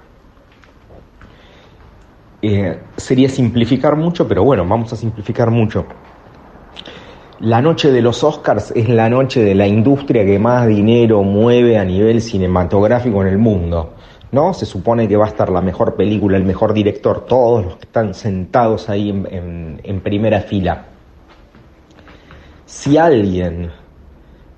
[2.42, 5.86] Eh, sería simplificar mucho, pero bueno, vamos a simplificar mucho.
[7.40, 11.78] La noche de los Oscars es la noche de la industria que más dinero mueve
[11.78, 13.94] a nivel cinematográfico en el mundo.
[14.32, 14.54] ¿No?
[14.54, 17.86] Se supone que va a estar la mejor película, el mejor director, todos los que
[17.86, 20.86] están sentados ahí en, primera fila.
[22.68, 23.72] Si alguien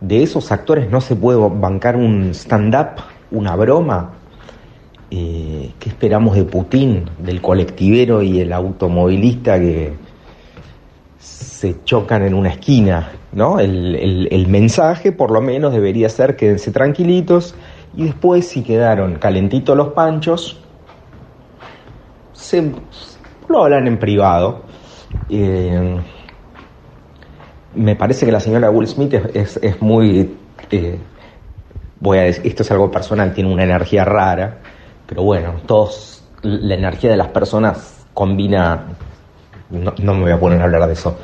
[0.01, 3.01] de esos actores no se puede bancar un stand-up,
[3.31, 4.15] una broma,
[5.11, 9.93] eh, ¿qué esperamos de Putin, del colectivero y el automovilista que,
[11.59, 13.59] se chocan en una esquina, ¿no?
[13.59, 17.53] El, mensaje, por lo menos, debería ser quédense tranquilitos
[17.95, 20.61] y después, si quedaron calentitos los panchos,
[22.33, 22.71] se
[23.49, 24.63] lo hablan en privado.
[25.29, 25.99] Eh,
[27.75, 30.35] me parece que la señora Will Smith es, es- muy...
[30.71, 30.97] eh,
[31.99, 34.57] voy a decir, esto es algo personal, tiene una energía rara,
[35.05, 38.83] pero bueno, todos, la energía de las personas combina...
[39.69, 41.15] No, no me voy a poner a hablar de eso.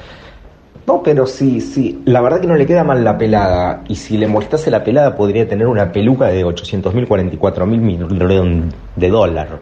[0.85, 2.03] No, pero sí, sí.
[2.05, 3.81] La verdad que no le queda mal la pelada.
[3.87, 8.71] Y si le molestase la pelada, podría tener una peluca de 800 mil, 44 mil
[8.95, 9.59] de dólar.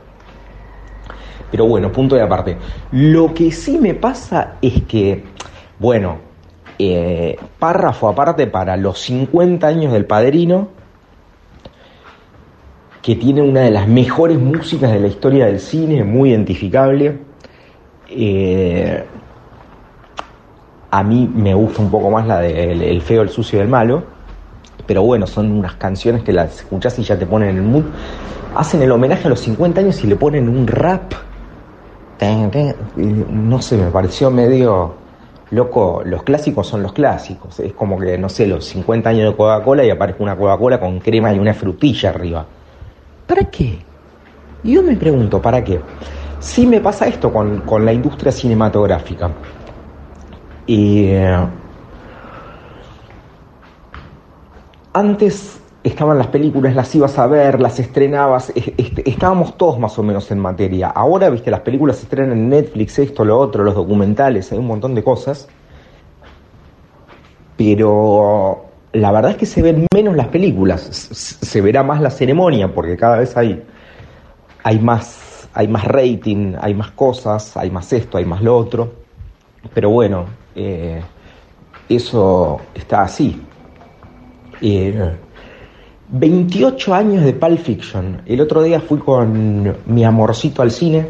[1.50, 2.58] Pero bueno, punto de aparte.
[2.92, 5.24] Lo que sí me pasa es que,
[5.80, 6.18] bueno,
[6.80, 10.70] eh, párrafo aparte para los 50 años del padrino,
[13.02, 17.20] que tiene una de las mejores músicas de la historia del cine, muy identificable.
[18.10, 19.04] Eh,
[20.90, 23.68] a mí me gusta un poco más la de El, feo, el sucio y el
[23.68, 24.04] malo.
[24.86, 27.84] Pero bueno, son unas canciones que las escuchas y ya te ponen en el mood.
[28.56, 31.14] Hacen el homenaje a los 50 años y le ponen un rap.
[32.96, 35.03] No sé, me pareció medio
[35.54, 36.02] loco.
[36.06, 37.60] Los clásicos son los clásicos.
[37.60, 41.00] Es como que, no sé, los 50 años de Coca-Cola y aparece una Coca-Cola con
[41.00, 42.46] crema y una frutilla arriba.
[43.28, 43.80] ¿Para qué?
[44.64, 45.80] Yo me pregunto, ¿para qué?
[46.40, 49.32] Sí me pasa esto con, con la industria cinematográfica.
[50.68, 51.48] Eh,
[54.94, 58.72] antes estaban las películas, las ibas a ver, las estrenabas, es-
[59.06, 60.90] estábamos todos más o menos en materia.
[60.90, 64.68] Ahora, viste, las películas se estrenan en Netflix, esto, lo otro, los documentales, hay un
[64.68, 65.48] montón de cosas.
[67.58, 72.74] Pero la verdad es que se ven menos las películas, se verá más la ceremonia,
[72.74, 73.64] porque cada vez hay,
[74.64, 78.94] hay más, hay más rating, hay más cosas, hay más esto, hay más lo otro.
[79.74, 80.26] Pero bueno,
[80.56, 81.02] eh,
[81.90, 83.42] eso está así.
[84.62, 85.12] Eh,
[86.14, 88.22] 28 años de Pulp Fiction.
[88.28, 91.08] El otro día fui con mi amorcito al cine.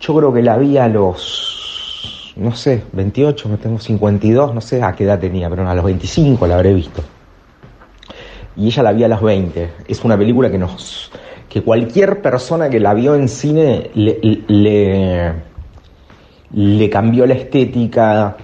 [0.00, 4.82] Yo creo que la vi a los no sé, 28, me tengo 52, no sé
[4.82, 7.02] a qué edad tenía, pero a los 25 la habré visto.
[8.56, 9.70] Y ella la vi a los 20.
[9.86, 11.10] Es una película que nos
[11.50, 15.32] que cualquier persona que la vio en cine le, le,
[16.52, 18.36] le cambió la estética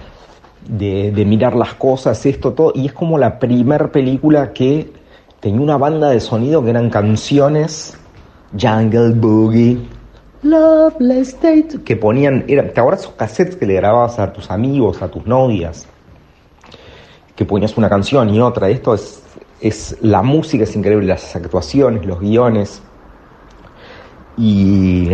[0.67, 2.73] de, de, mirar las cosas, esto, todo.
[2.75, 4.96] Y es como la primer película que
[5.39, 7.97] tenía una banda de sonido que eran canciones,
[8.59, 9.77] Jungle Boogie,
[10.43, 15.01] Loveless State, que ponían, era, ¿te acuerdas esos cassettes que le grababas a tus amigos,
[15.01, 15.87] a tus novias?
[17.35, 18.69] Que ponías una canción y otra.
[18.69, 19.21] Esto es,
[19.59, 22.81] es la música, es increíble, las actuaciones, los guiones.
[24.37, 25.09] Y,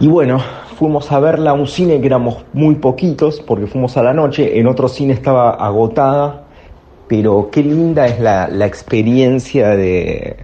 [0.00, 0.40] y bueno,
[0.78, 4.58] fuimos a verla a un cine que éramos muy poquitos, porque fuimos a la noche,
[4.58, 6.43] en otro cine estaba agotada,
[7.06, 10.36] pero qué linda es la, la experiencia de,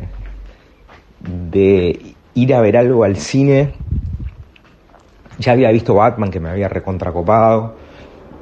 [1.21, 3.75] de ir a ver algo al cine.
[5.39, 7.75] Ya había visto Batman, que me había recontracopado,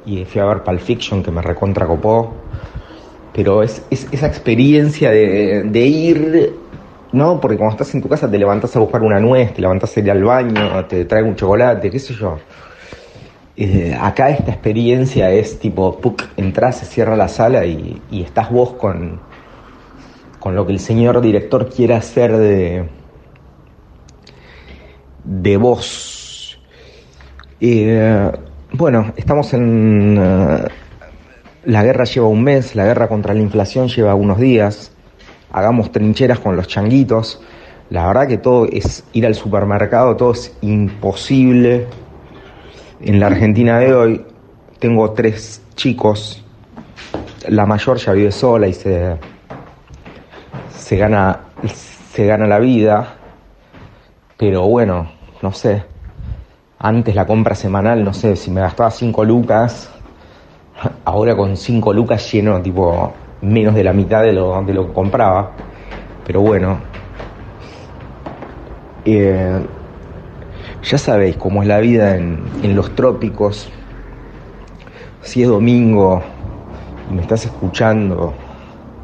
[0.05, 2.33] y fui a ver Pulp Fiction, que me recontracopó,
[3.33, 6.69] pero es, es esa experiencia de, de ir
[7.11, 9.95] no, porque cuando estás en tu casa te levantas a buscar una nuez, te levantas
[9.97, 12.45] a ir al baño, te trae un chocolate, qué sé yo.
[13.61, 15.99] Eh, acá esta experiencia es tipo,
[16.37, 19.19] entras, se cierra la sala y, estás vos con,
[20.39, 22.87] con lo que el señor director quiere hacer de,
[25.25, 26.57] de vos.
[27.59, 28.31] Eh,
[28.71, 30.17] bueno, estamos en...
[30.17, 30.67] Uh,
[31.65, 34.93] la guerra lleva un mes, la guerra contra la inflación lleva unos días
[35.51, 37.41] hagamos trincheras con los changuitos.
[37.89, 41.87] La verdad que todo es ir al supermercado, todo es imposible.
[43.01, 44.25] En la Argentina de hoy
[44.77, 46.43] tengo tres chicos,
[47.47, 49.15] la mayor ya vive sola y se,
[50.69, 51.39] se, gana,
[52.11, 53.15] se gana la vida,
[54.37, 55.09] pero bueno,
[55.41, 55.83] no sé,
[56.77, 59.89] antes la compra semanal, no sé, si me gastaba cinco lucas,
[61.05, 64.93] ahora con cinco lucas lleno tipo menos de la mitad de lo, de lo que
[64.93, 65.51] compraba.
[66.25, 66.79] Pero bueno,
[69.05, 69.65] eh,
[70.83, 73.69] ya sabéis cómo es la vida en, los trópicos.
[75.21, 76.21] Si es domingo
[77.09, 78.33] y me estás escuchando,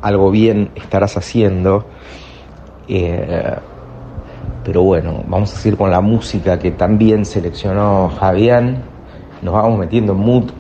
[0.02, 1.86] algo bien estarás haciendo.
[2.88, 3.56] Eh,
[4.64, 8.84] pero bueno, vamos a seguir con la música que también seleccionó Javián.
[9.42, 10.52] Nos vamos metiendo en mood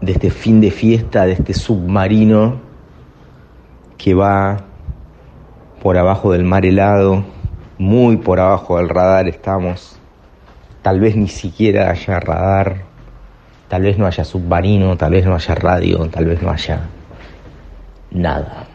[0.00, 2.60] de este fin de fiesta, de este submarino
[3.96, 4.58] que va
[5.82, 7.24] por abajo del mar helado,
[7.78, 9.96] muy por abajo del radar estamos,
[10.82, 12.82] tal vez ni siquiera haya radar,
[13.68, 16.80] tal vez no haya submarino, tal vez no haya radio, tal vez no haya
[18.10, 18.66] nada.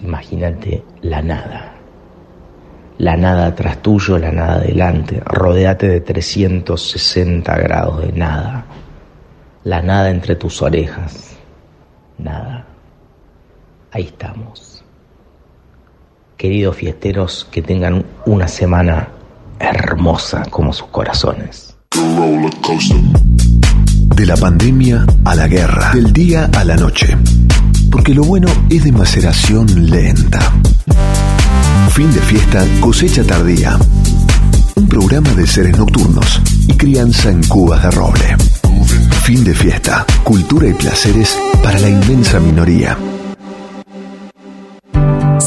[0.00, 1.68] Imagínate la nada.
[2.98, 5.20] La nada atrás tuyo, la nada adelante.
[5.24, 8.64] Rodeate de 360 grados de nada
[9.64, 11.36] la nada entre tus orejas.
[12.18, 12.66] Nada.
[13.92, 14.71] Ahí estamos.
[16.42, 19.10] Queridos fiesteros, que tengan una semana
[19.60, 21.76] hermosa como sus corazones.
[24.16, 27.16] De la pandemia a la guerra, del día a la noche.
[27.92, 30.40] Porque lo bueno es de maceración lenta.
[31.90, 33.78] Fin de fiesta, cosecha tardía.
[34.74, 38.36] Un programa de seres nocturnos y crianza en cubas de roble.
[39.22, 42.98] Fin de fiesta, cultura y placeres para la inmensa minoría.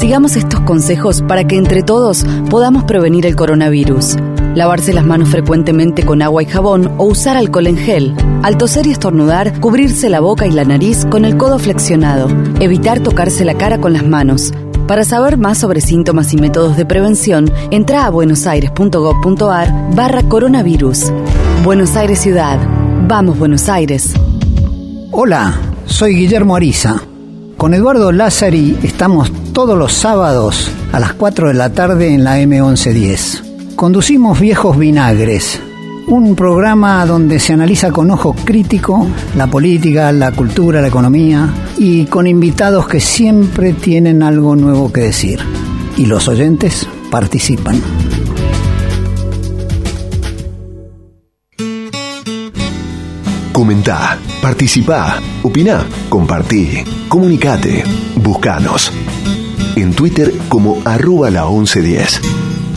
[0.05, 4.17] Sigamos estos consejos para que entre todos podamos prevenir el coronavirus.
[4.53, 8.15] Lavarse las manos frecuentemente con agua y jabón o usar alcohol en gel.
[8.43, 12.27] Al toser y estornudar, cubrirse la boca y la nariz con el codo flexionado.
[12.59, 14.53] Evitar tocarse la cara con las manos.
[14.87, 21.11] Para saber más sobre síntomas y métodos de prevención, entra a buenosaires.gov.ar barra coronavirus.
[21.63, 22.59] Buenos Aires Ciudad.
[23.07, 24.13] Vamos, Buenos Aires.
[25.09, 27.01] Hola, soy Guillermo Ariza.
[27.57, 32.39] Con Eduardo Lázari estamos todos los sábados a las 4 de la tarde en la
[32.41, 33.75] M1110.
[33.75, 35.61] Conducimos Viejos Vinagres,
[36.07, 42.05] un programa donde se analiza con ojo crítico la política, la cultura, la economía y
[42.05, 45.39] con invitados que siempre tienen algo nuevo que decir.
[45.95, 47.81] Y los oyentes participan.
[53.53, 57.83] Comentá, Participá, opiná, compartí, comunicate,
[58.17, 58.91] buscanos.
[59.75, 62.21] En Twitter como arroba la 1110.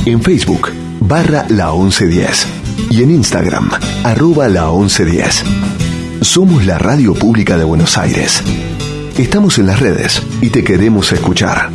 [0.07, 2.47] En Facebook barra la 1110.
[2.89, 3.69] Y en Instagram
[4.03, 5.45] arroba la 1110.
[6.23, 8.43] Somos la radio pública de Buenos Aires.
[9.19, 11.69] Estamos en las redes y te queremos escuchar.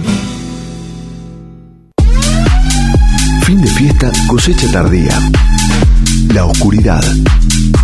[3.43, 5.19] Fin de fiesta, cosecha tardía.
[6.29, 7.03] La oscuridad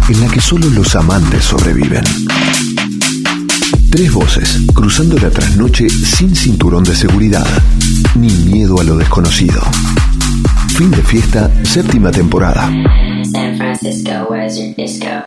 [0.09, 2.03] en la que solo los amantes sobreviven.
[3.91, 7.45] Tres voces cruzando la trasnoche sin cinturón de seguridad,
[8.15, 9.61] ni miedo a lo desconocido.
[10.75, 12.71] Fin de fiesta, séptima temporada.
[13.31, 15.23] San Francisco, where's your disco?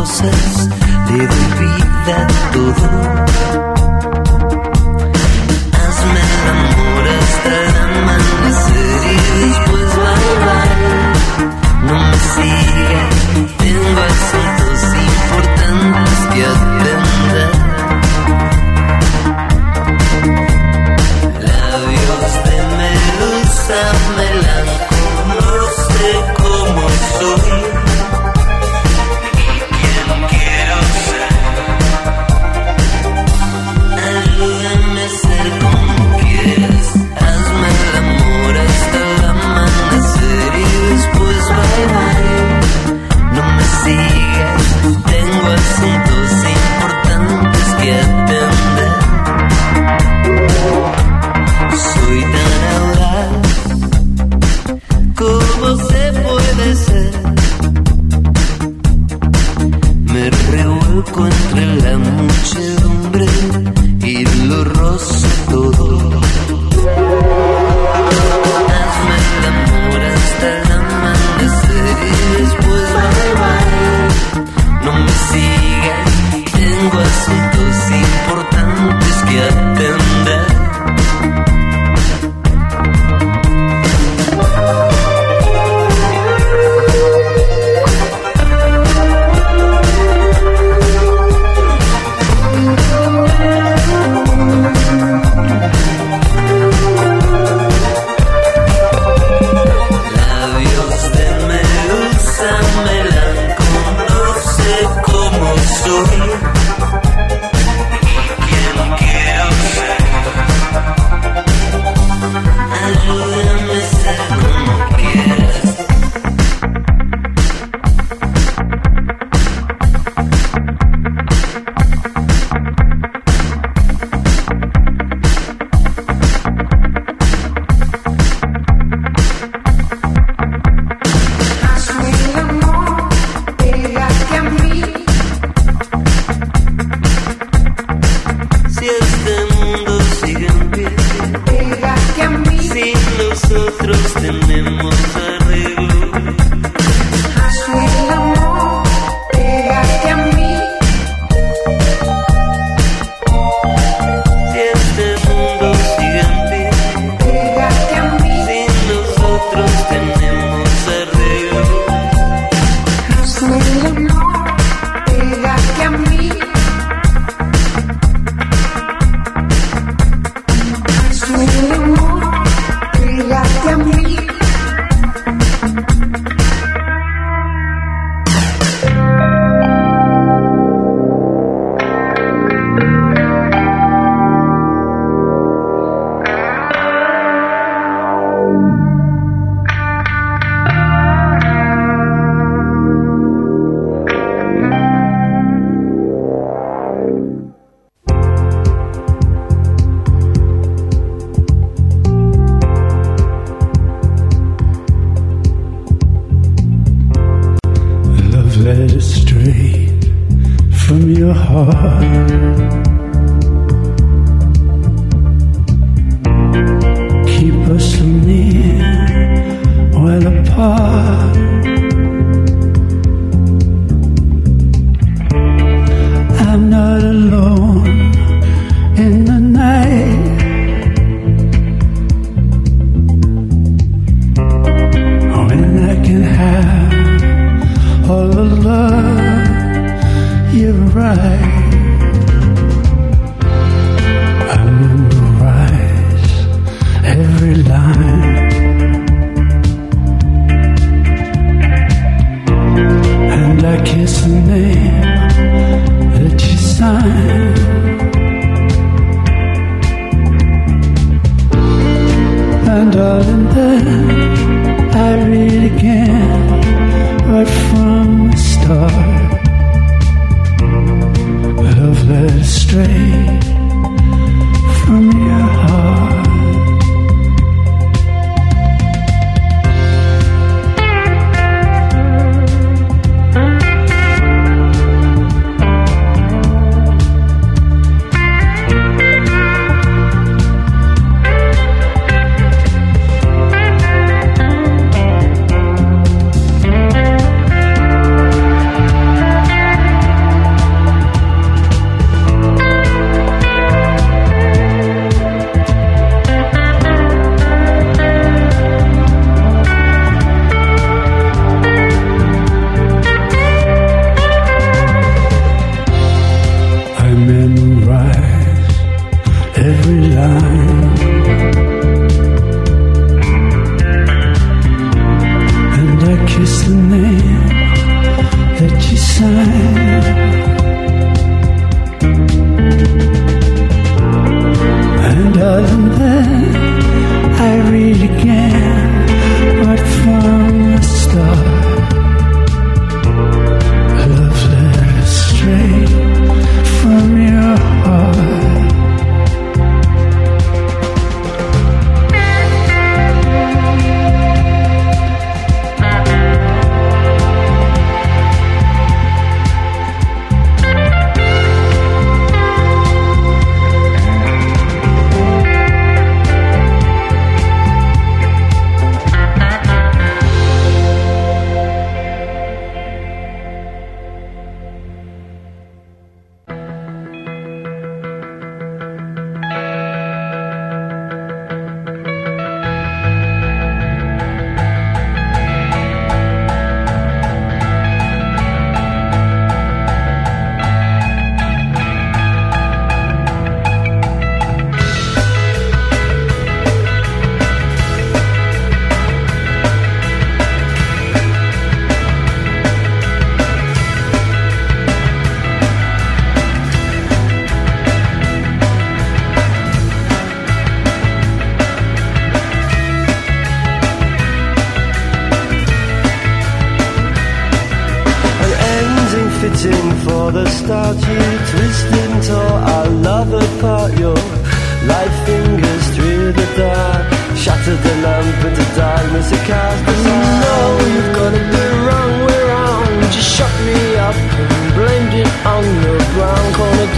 [0.00, 0.68] cosas,
[1.08, 3.29] debe olvidar todo.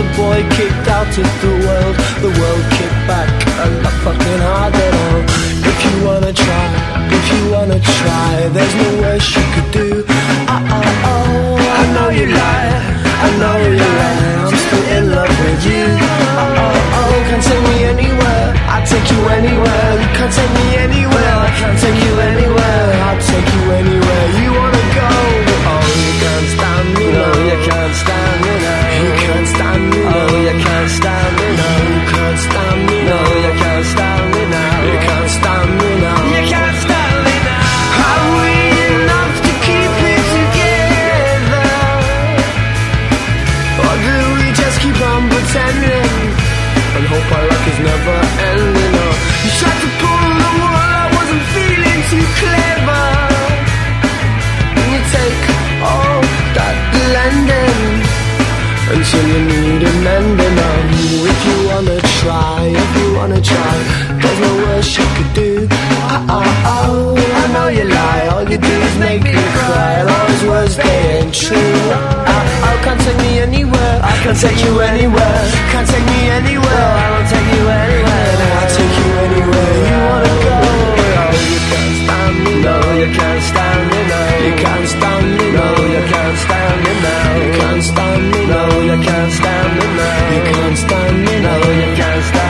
[0.02, 1.96] the boy kicked out of the world.
[2.24, 3.28] The world kicked back,
[3.62, 5.22] and not fucking hard at all.
[5.70, 6.66] If you wanna try,
[7.18, 9.81] if you wanna try, there's no way she could do.
[69.04, 69.92] make me cry.
[69.98, 71.80] I always was there and true.
[72.68, 73.96] I can't take me anywhere.
[74.02, 75.42] I can't take you anywhere.
[75.72, 76.88] Can't take me anywhere.
[77.02, 78.30] I won't take you anywhere.
[78.58, 79.74] I'll take you anywhere.
[79.90, 80.56] You wanna go?
[81.32, 82.94] No, you can't stand me now.
[83.00, 84.28] You can't stand me now.
[84.46, 85.74] You can't stand me now.
[85.94, 87.36] You can't stand me now.
[87.42, 88.70] You can't stand me now.
[88.88, 90.32] You can't stand me now.
[90.34, 91.58] You can't stand me now.
[91.80, 92.41] You can't stand.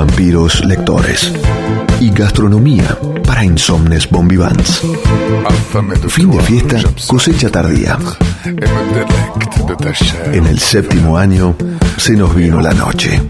[0.00, 1.30] Vampiros lectores
[2.00, 2.96] y gastronomía
[3.26, 4.80] para insomnes bombivans.
[6.08, 7.98] Fin de fiesta, cosecha tardía.
[10.32, 11.54] En el séptimo año
[11.98, 13.20] se nos vino la noche.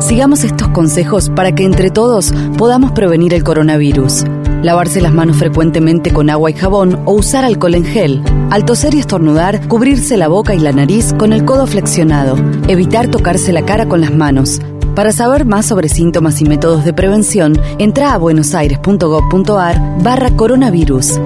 [0.00, 4.24] Sigamos estos consejos para que entre todos podamos prevenir el coronavirus.
[4.62, 8.22] Lavarse las manos frecuentemente con agua y jabón o usar alcohol en gel.
[8.50, 12.34] Al toser y estornudar, cubrirse la boca y la nariz con el codo flexionado.
[12.66, 14.58] Evitar tocarse la cara con las manos.
[14.98, 21.20] Para saber más sobre síntomas y métodos de prevención, entra a buenosaires.gov.ar barra coronavirus.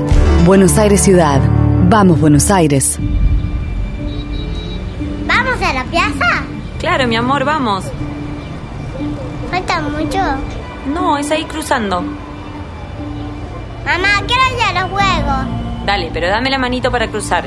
[0.44, 1.40] Buenos Aires Ciudad.
[1.88, 2.98] Vamos, Buenos Aires.
[5.26, 6.44] ¿Vamos a la plaza?
[6.80, 7.84] Claro, mi amor, vamos.
[9.50, 10.18] ¿Falta mucho?
[10.92, 12.02] No, es ahí cruzando.
[13.86, 15.86] Mamá, quiero ir a los juegos.
[15.86, 17.46] Dale, pero dame la manito para cruzar.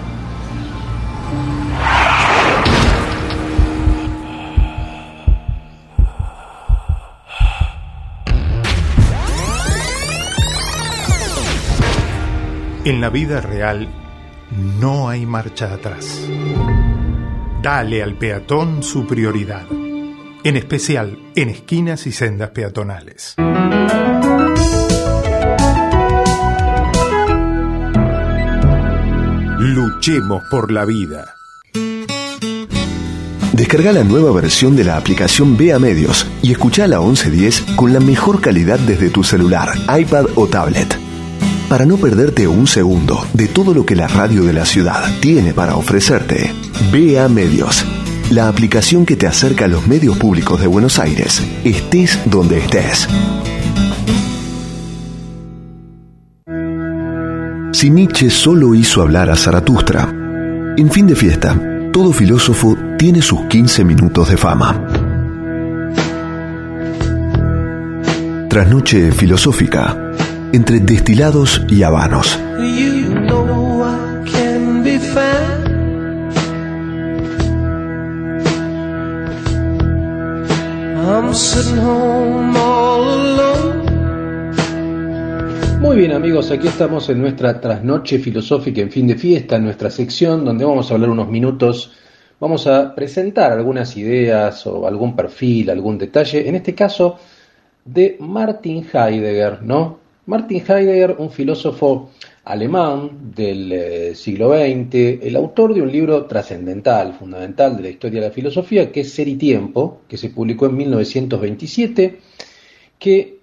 [12.86, 13.88] En la vida real
[14.80, 16.22] no hay marcha atrás.
[17.64, 19.66] Dale al peatón su prioridad,
[20.44, 23.34] en especial en esquinas y sendas peatonales.
[29.58, 31.34] Luchemos por la vida.
[33.54, 38.00] Descarga la nueva versión de la aplicación Vea Medios y escucha la 1110 con la
[38.00, 41.05] mejor calidad desde tu celular, iPad o tablet.
[41.70, 45.52] Para no perderte un segundo de todo lo que la radio de la ciudad tiene
[45.52, 46.54] para ofrecerte,
[46.92, 47.84] Vea Medios,
[48.30, 53.08] la aplicación que te acerca a los medios públicos de Buenos Aires, estés donde estés.
[57.74, 60.14] Si Nietzsche solo hizo hablar a Zaratustra,
[60.78, 61.60] en fin de fiesta,
[61.92, 64.88] todo filósofo tiene sus 15 minutos de fama.
[68.50, 70.05] Trasnoche filosófica,
[70.56, 72.40] entre destilados y habanos.
[85.82, 89.90] Muy bien amigos, aquí estamos en nuestra trasnoche filosófica en fin de fiesta, en nuestra
[89.90, 91.92] sección donde vamos a hablar unos minutos,
[92.40, 97.20] vamos a presentar algunas ideas o algún perfil, algún detalle, en este caso
[97.84, 100.05] de Martin Heidegger, ¿no?
[100.28, 102.12] Martin Heidegger, un filósofo
[102.46, 108.22] alemán del eh, siglo XX, el autor de un libro trascendental, fundamental de la historia
[108.22, 112.20] de la filosofía, que es Ser y Tiempo, que se publicó en 1927,
[112.98, 113.36] que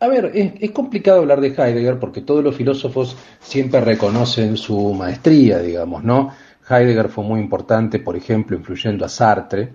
[0.00, 5.60] a ver, es, complicado hablar de Heidegger porque todos los filósofos siempre reconocen su maestría,
[5.60, 6.34] digamos, ¿no?
[6.68, 9.72] Heidegger fue muy importante, por ejemplo, influyendo a Sartre,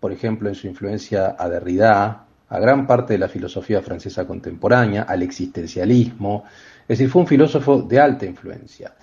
[0.00, 2.23] por ejemplo, en su influencia a Derrida,
[2.54, 6.44] a gran parte de la filosofía francesa contemporánea, al existencialismo,
[6.82, 8.94] es decir, fue un filósofo de alta influencia.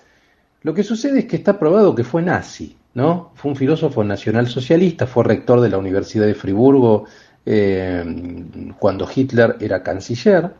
[0.62, 3.32] Lo que sucede es que está probado que fue nazi, ¿no?
[3.34, 7.04] Fue un filósofo nacionalsocialista, fue rector de la Universidad de Friburgo
[7.44, 8.04] eh,
[8.78, 10.50] cuando Hitler era canciller.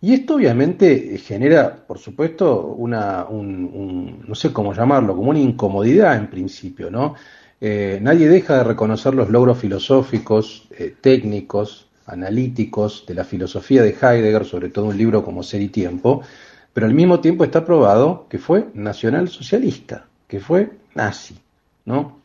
[0.00, 5.40] Y esto obviamente genera, por supuesto, una, un, un, no sé cómo llamarlo, como una
[5.40, 7.14] incomodidad en principio, ¿no?
[7.60, 13.96] Eh, nadie deja de reconocer los logros filosóficos, eh, técnicos, analíticos de la filosofía de
[14.00, 16.22] Heidegger, sobre todo un libro como Ser y Tiempo,
[16.72, 21.36] pero al mismo tiempo está probado que fue nacionalsocialista, que fue nazi,
[21.86, 22.20] ¿no?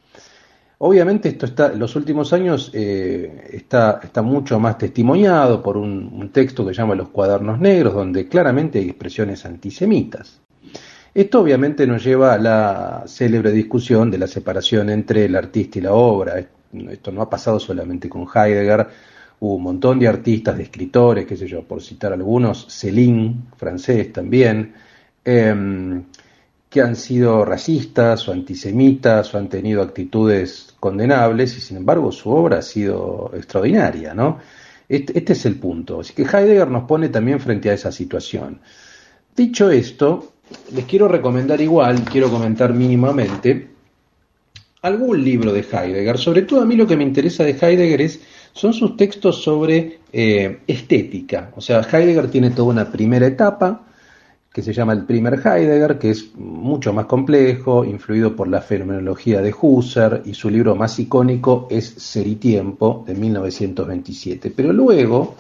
[0.84, 6.66] Obviamente esto está, los últimos años eh, está, mucho más testimoniado por un, un, texto
[6.66, 10.41] que llama Los Cuadernos Negros, donde claramente hay expresiones antisemitas.
[11.14, 15.82] Esto obviamente nos lleva a la célebre discusión de la separación entre el artista y
[15.82, 16.46] la obra.
[16.90, 18.88] Esto no ha pasado solamente con Heidegger,
[19.42, 24.14] hubo un montón de artistas, de escritores, qué sé yo, por citar algunos, Céline, francés
[24.14, 24.74] también,
[25.26, 26.02] eh,
[26.70, 32.30] que han sido racistas o antisemitas o han tenido actitudes condenables y sin embargo su
[32.30, 34.40] obra ha sido extraordinaria, ¿no?
[34.88, 36.00] Este, este, es el punto.
[36.00, 38.62] Así que Heidegger nos pone también frente a esa situación.
[39.36, 40.31] Dicho esto,
[40.74, 43.70] les quiero recomendar igual, quiero comentar mínimamente
[44.82, 46.18] algún libro de Heidegger.
[46.18, 48.22] Sobre todo a mí lo que me interesa de Heidegger es,
[48.54, 51.52] son sus textos sobre eh, estética.
[51.56, 53.88] O sea, Heidegger tiene toda una primera etapa
[54.54, 59.42] que se llama el primer Heidegger, que es mucho más complejo, influido por la fenomenología
[59.42, 64.52] de Husserl, y su libro más icónico es Ser y Tiempo, de 1927.
[64.54, 65.38] Pero luego,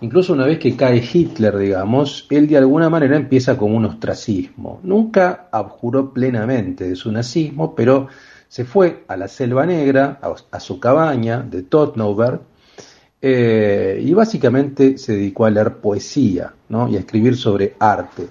[0.00, 4.80] incluso una vez que cae Hitler, digamos, él de alguna manera empieza con un ostracismo.
[4.82, 8.08] Nunca abjuró plenamente de su nazismo, pero
[8.48, 12.40] Se fue a la Selva Negra, a, a su cabaña de Tottenberg,
[13.20, 16.88] eh, y básicamente se dedicó a leer poesía ¿no?
[16.88, 18.28] y a escribir sobre arte.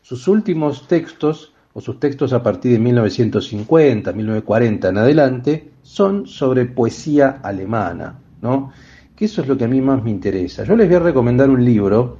[0.00, 6.64] Sus últimos textos, o sus textos a partir de 1950, 1940 en adelante, son sobre
[6.64, 8.72] poesía alemana, ¿no?
[9.18, 10.62] Que eso es lo que a mí más me interesa.
[10.62, 12.18] Yo les voy a recomendar un libro,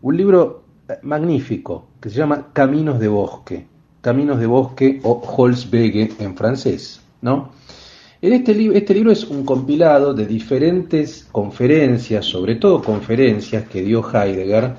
[0.00, 3.66] un libro eh, magnífico, que se llama Caminos de Bosque,
[4.00, 7.50] Caminos de Bosque o Holzwege en francés, ¿no?
[8.22, 14.00] En este, este libro es un compilado de diferentes conferencias, sobre todo conferencias que dio
[14.08, 14.74] Heidegger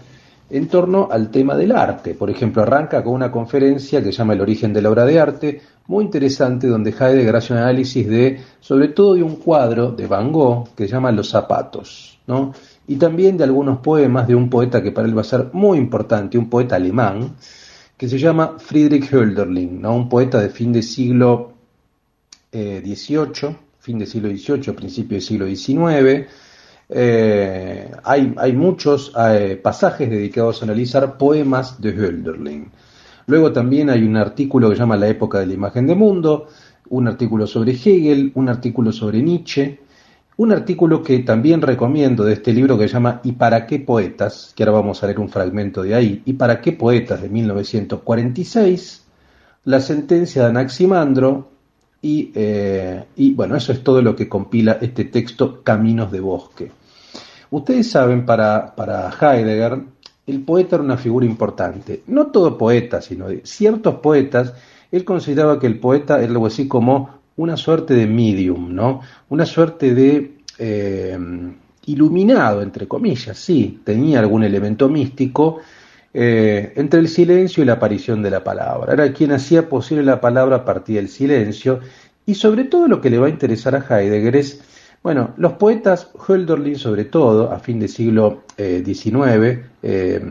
[0.50, 2.14] en torno al tema del arte.
[2.14, 5.20] Por ejemplo, arranca con una conferencia que se llama El origen de la obra de
[5.20, 10.08] arte, muy interesante, donde Heidegger hace un análisis de, sobre todo de un cuadro de
[10.08, 12.54] Van Gogh que se llama Los zapatos, ¿no?
[12.88, 15.78] Y también de algunos poemas de un poeta que para él va a ser muy
[15.78, 17.36] importante, un poeta alemán,
[17.98, 19.96] que se llama Friedrich Hölderlin, ¿no?
[19.96, 21.54] Un poeta de fin de siglo
[22.52, 26.28] eh, XVIII, fin del siglo XVIII, principio del siglo XIX.
[26.90, 32.72] Eh, hay, hay muchos eh, pasajes dedicados a analizar poemas de Hölderlin.
[33.28, 36.48] Luego también hay un artículo que se llama La época de la imagen de mundo,
[36.90, 39.80] un artículo sobre Hegel, un artículo sobre Nietzsche,
[40.38, 44.54] un artículo que también recomiendo de este libro que se llama ¿Y para qué poetas?
[44.56, 47.22] que ahora vamos a leer un fragmento de ahí, ¿Y para qué poetas?
[47.22, 49.06] de 1946,
[49.66, 51.52] la sentencia de Anaximandro
[52.02, 56.72] y, eh, y bueno, eso es todo lo que compila este texto Caminos de Bosque.
[57.52, 59.84] Ustedes saben, para, para Heidegger,
[60.32, 62.04] el poeta era una figura importante.
[62.08, 64.54] No todo poeta, sino ciertos poetas,
[64.92, 69.02] él consideraba que el poeta era algo así como una suerte de medium, ¿no?
[69.30, 71.18] Una suerte de eh,
[71.86, 75.60] iluminado, entre comillas, sí, tenía algún elemento místico
[76.14, 78.94] eh, entre el silencio y la aparición de la palabra.
[78.94, 81.80] Era quien hacía posible la palabra a partir del silencio
[82.26, 84.62] y sobre todo lo que le va a interesar a Heidegger es,
[85.04, 90.22] bueno, los poetas, Hölderlin sobre todo, a fin del siglo eh, XIX, eh,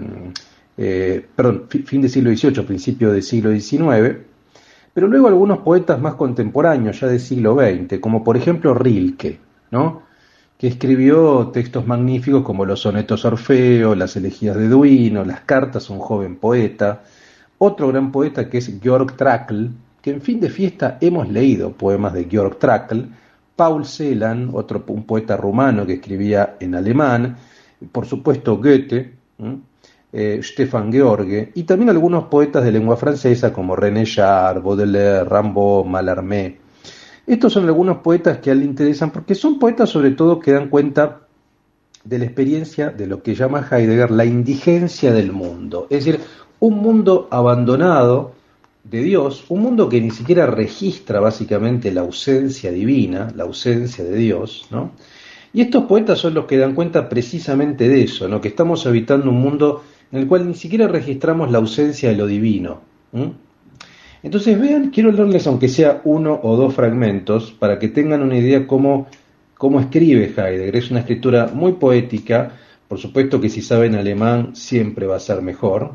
[0.77, 4.17] eh, perdón, fi- fin del siglo XVIII, principio del siglo XIX,
[4.95, 9.39] pero luego algunos poetas más contemporáneos, ya del siglo XX, como por ejemplo Rilke,
[9.71, 10.03] ¿no?
[10.59, 15.93] que escribió textos magníficos como los sonetos Orfeo, las elegías de Duino, las cartas a
[15.95, 17.03] un joven poeta,
[17.59, 19.69] otro gran poeta que es Georg Trakl,
[20.03, 23.05] que en fin de fiesta hemos leído poemas de Georg Trakl,
[23.61, 27.37] Paul Celan, otro un poeta rumano que escribía en alemán,
[27.93, 29.13] por supuesto Goethe,
[30.15, 35.85] eh, Stefan George, y también algunos poetas de lengua francesa como René Char, Baudelaire, Rimbaud,
[35.85, 36.57] Mallarmé.
[37.27, 40.53] Estos son algunos poetas que a él le interesan porque son poetas sobre todo que
[40.53, 41.21] dan cuenta
[42.03, 46.19] de la experiencia de lo que llama Heidegger la indigencia del mundo, es decir,
[46.61, 48.33] un mundo abandonado
[48.85, 54.17] de Dios, un mundo que ni siquiera registra básicamente la ausencia divina, la ausencia de
[54.17, 54.93] Dios, ¿no?
[55.53, 58.41] Y estos poetas son los que dan cuenta precisamente de eso, ¿no?
[58.41, 59.83] Que estamos habitando un mundo
[60.13, 62.81] en el cual ni siquiera registramos la ausencia de lo divino.
[64.23, 68.67] Entonces vean, quiero leerles aunque sea uno o dos fragmentos para que tengan una idea
[68.67, 69.09] cómo,
[69.57, 70.77] cómo escribe Heidegger.
[70.77, 72.53] Es una escritura muy poética,
[72.87, 75.95] por supuesto que si saben alemán siempre va a ser mejor.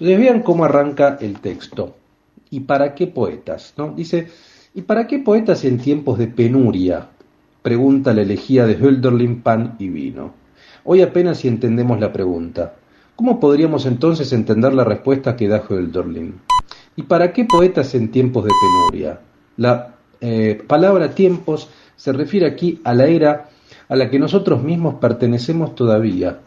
[0.00, 1.94] Entonces vean cómo arranca el texto.
[2.48, 3.74] ¿Y para qué poetas?
[3.76, 3.92] ¿no?
[3.92, 4.28] Dice,
[4.74, 7.08] ¿y para qué poetas en tiempos de penuria?
[7.60, 10.32] Pregunta la elegía de Hölderlin, pan y vino.
[10.84, 12.76] Hoy apenas si entendemos la pregunta.
[13.14, 16.40] ¿Cómo podríamos entonces entender la respuesta que da Hölderlin?
[16.96, 19.20] ¿Y para qué poetas en tiempos de penuria?
[19.58, 23.50] La eh, palabra tiempos se refiere aquí a la era
[23.86, 26.38] a la que nosotros mismos pertenecemos todavía.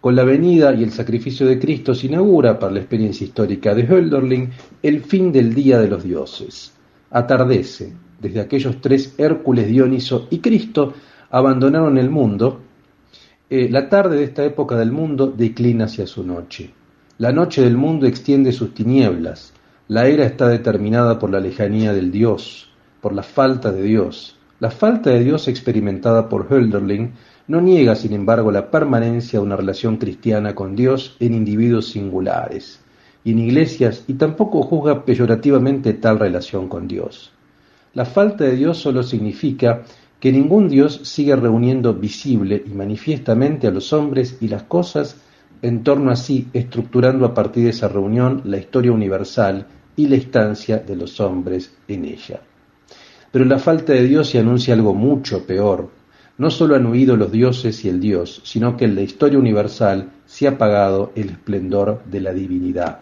[0.00, 3.82] Con la venida y el sacrificio de Cristo se inaugura, para la experiencia histórica de
[3.82, 4.50] Hölderlin,
[4.82, 6.72] el fin del día de los dioses.
[7.10, 10.94] Atardece, desde aquellos tres Hércules, Dioniso y Cristo
[11.30, 12.60] abandonaron el mundo,
[13.50, 16.70] eh, la tarde de esta época del mundo declina hacia su noche.
[17.16, 19.52] La noche del mundo extiende sus tinieblas.
[19.88, 22.70] La era está determinada por la lejanía del Dios,
[23.00, 24.36] por la falta de Dios.
[24.60, 27.12] La falta de Dios experimentada por Hölderlin
[27.48, 32.80] no niega, sin embargo, la permanencia de una relación cristiana con Dios en individuos singulares
[33.24, 37.32] y en iglesias y tampoco juzga peyorativamente tal relación con Dios.
[37.94, 39.82] La falta de Dios solo significa
[40.20, 45.16] que ningún Dios sigue reuniendo visible y manifiestamente a los hombres y las cosas
[45.62, 49.66] en torno a sí, estructurando a partir de esa reunión la historia universal
[49.96, 52.40] y la instancia de los hombres en ella.
[53.32, 55.97] Pero la falta de Dios se anuncia algo mucho peor.
[56.38, 60.10] No solo han huido los dioses y el Dios, sino que en la historia universal
[60.24, 63.00] se ha apagado el esplendor de la divinidad.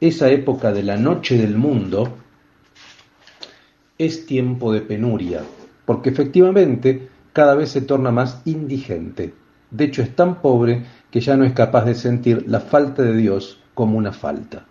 [0.00, 2.16] Esa época de la noche del mundo
[3.98, 5.42] es tiempo de penuria,
[5.84, 9.34] porque efectivamente cada vez se torna más indigente.
[9.70, 13.16] De hecho, es tan pobre que ya no es capaz de sentir la falta de
[13.16, 14.66] Dios como una falta.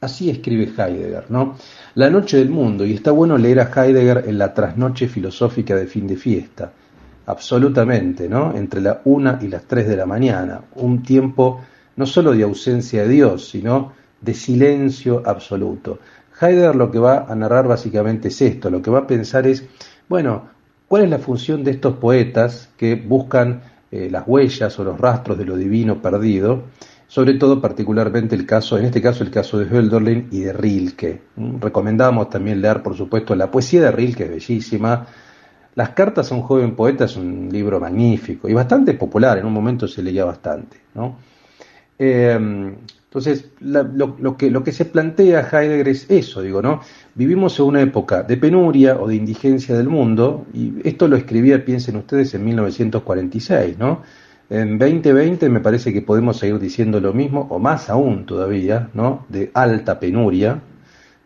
[0.00, 1.56] Así escribe Heidegger, ¿no?
[1.94, 5.86] La noche del mundo, y está bueno leer a Heidegger en la trasnoche filosófica de
[5.86, 6.72] fin de fiesta,
[7.30, 8.54] absolutamente, ¿no?
[8.56, 11.60] Entre la una y las tres de la mañana, un tiempo
[11.96, 15.98] no solo de ausencia de Dios, sino de silencio absoluto.
[16.40, 19.64] Heidegger lo que va a narrar básicamente es esto, lo que va a pensar es,
[20.08, 20.48] bueno,
[20.88, 25.38] ¿cuál es la función de estos poetas que buscan eh, las huellas o los rastros
[25.38, 26.64] de lo divino perdido?
[27.06, 31.22] Sobre todo particularmente el caso, en este caso el caso de Hölderlin y de Rilke.
[31.36, 31.60] ¿Mm?
[31.60, 35.06] Recomendamos también leer, por supuesto, la poesía de Rilke, es bellísima.
[35.74, 39.52] Las cartas a un joven poeta es un libro magnífico y bastante popular, en un
[39.52, 40.78] momento se leía bastante.
[40.94, 41.16] ¿no?
[41.98, 42.74] Eh,
[43.10, 46.80] entonces, lo que, lo que se plantea Heidegger es eso, digo, ¿no?
[47.16, 51.64] Vivimos en una época de penuria o de indigencia del mundo, y esto lo escribía,
[51.64, 54.02] piensen ustedes, en 1946, ¿no?
[54.48, 59.26] En 2020 me parece que podemos seguir diciendo lo mismo, o más aún todavía, ¿no?
[59.28, 60.60] De alta penuria,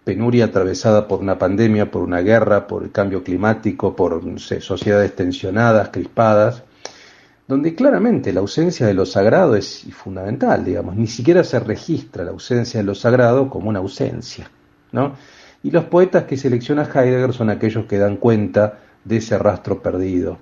[0.04, 5.88] penuria atravesada por una pandemia, por una guerra, por el cambio climático, por sociedades tensionadas,
[5.88, 6.62] crispadas,
[7.48, 12.30] donde claramente la ausencia de lo sagrado es fundamental, digamos, ni siquiera se registra la
[12.30, 14.50] ausencia de lo sagrado como una ausencia,
[14.92, 15.14] ¿no?
[15.62, 20.38] Y los poetas que selecciona Heidegger son aquellos que dan cuenta de ese rastro perdido.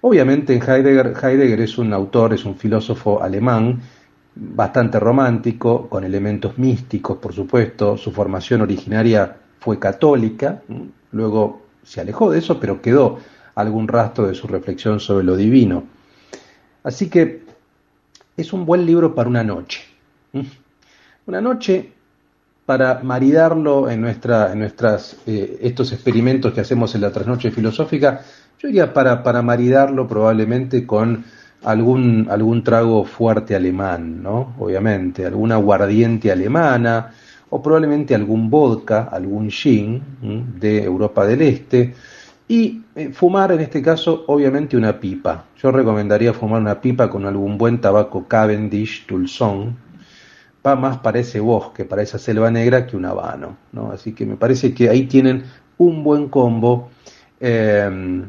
[0.00, 3.80] Obviamente en Heidegger, Heidegger es un autor, es un filósofo alemán,
[4.40, 7.96] bastante romántico, con elementos místicos, por supuesto.
[7.96, 10.62] Su formación originaria fue católica,
[11.12, 13.18] luego se alejó de eso, pero quedó
[13.54, 15.84] algún rastro de su reflexión sobre lo divino.
[16.84, 17.42] Así que
[18.36, 19.82] es un buen libro para una noche.
[20.32, 20.46] ¿m?
[21.26, 21.92] Una noche
[22.64, 28.20] para maridarlo en, nuestra, en nuestras, eh, estos experimentos que hacemos en la trasnoche filosófica,
[28.58, 31.24] yo diría para, para maridarlo probablemente con
[31.64, 34.54] algún, algún trago fuerte alemán, ¿no?
[34.58, 37.12] Obviamente, alguna aguardiente alemana,
[37.50, 40.02] o probablemente algún vodka, algún gin
[40.58, 41.94] de Europa del Este,
[42.46, 45.44] y eh, fumar en este caso obviamente una pipa.
[45.62, 49.76] Yo recomendaría fumar una pipa con algún buen tabaco Cavendish, Tulson,
[50.66, 53.92] va más para ese bosque, para esa selva negra que un habano, ¿no?
[53.92, 55.44] Así que me parece que ahí tienen
[55.78, 56.90] un buen combo,
[57.40, 58.22] eh,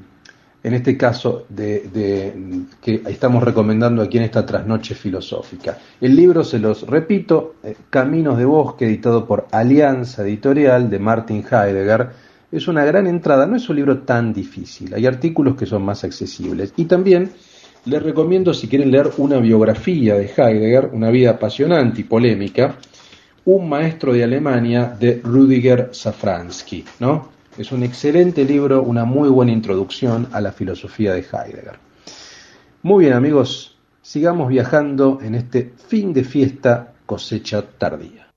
[0.61, 5.77] en este caso de, que estamos recomendando aquí en esta trasnoche filosófica.
[6.01, 11.45] El libro, se los repito, eh, Caminos de Bosque, editado por Alianza Editorial de Martin
[11.49, 12.09] Heidegger,
[12.51, 16.03] es una gran entrada, no es un libro tan difícil, hay artículos que son más
[16.03, 16.73] accesibles.
[16.75, 17.31] Y también
[17.85, 22.75] les recomiendo, si quieren leer una biografía de Heidegger, una vida apasionante y polémica,
[23.45, 27.38] Un maestro de Alemania de Rudiger Safransky, ¿no?
[27.59, 31.77] Es un excelente libro, una muy buena introducción a la filosofía de Heidegger.
[32.83, 38.29] Muy bien, amigos, sigamos viajando en este fin de fiesta cosecha tardía.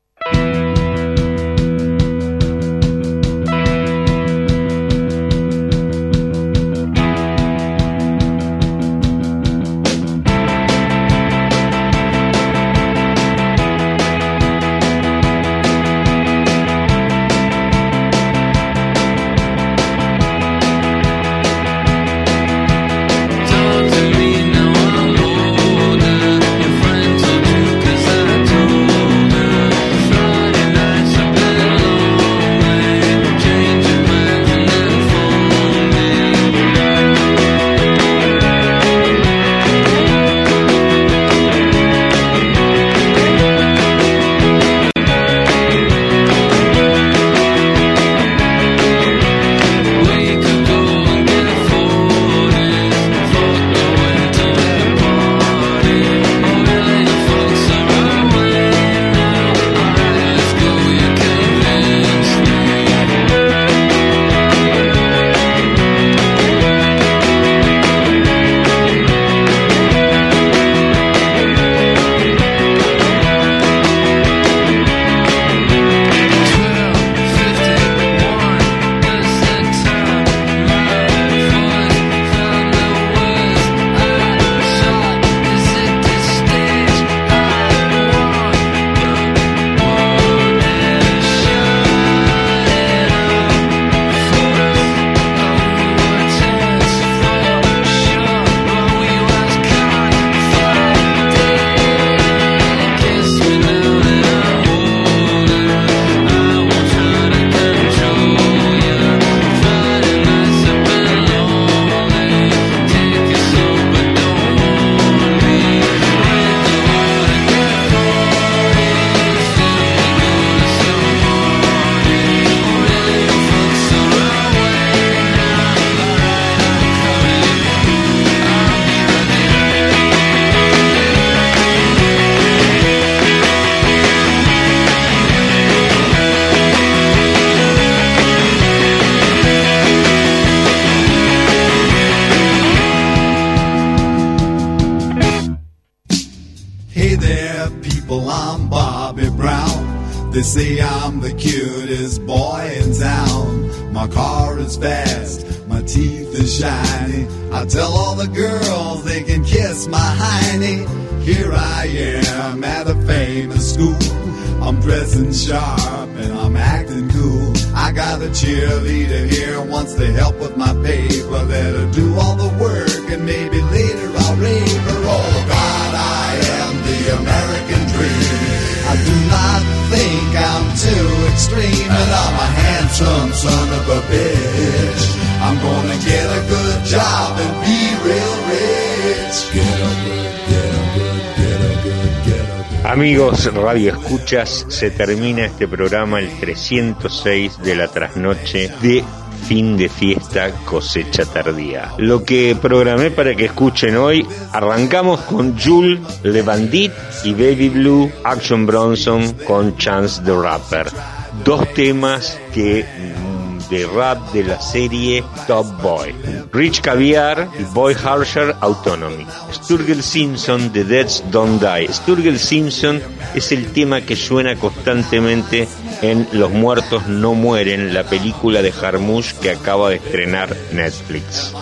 [192.84, 199.02] Amigos Radio Escuchas, se termina este programa el 306 de la trasnoche de
[199.46, 201.92] fin de fiesta cosecha tardía.
[201.98, 206.92] Lo que programé para que escuchen hoy, arrancamos con Jules Le Bandit
[207.24, 211.21] y Baby Blue Action Bronson con Chance the Rapper.
[211.44, 216.14] Dos temas que mm, de rap de la serie Top Boy.
[216.52, 219.26] Rich Caviar y Boy Harsher Autonomy.
[219.52, 221.92] Sturgill Simpson de Deads Don't Die.
[221.92, 223.00] Sturgill Simpson
[223.34, 225.66] es el tema que suena constantemente
[226.02, 231.54] en Los Muertos No Mueren, la película de Jarmusch que acaba de estrenar Netflix.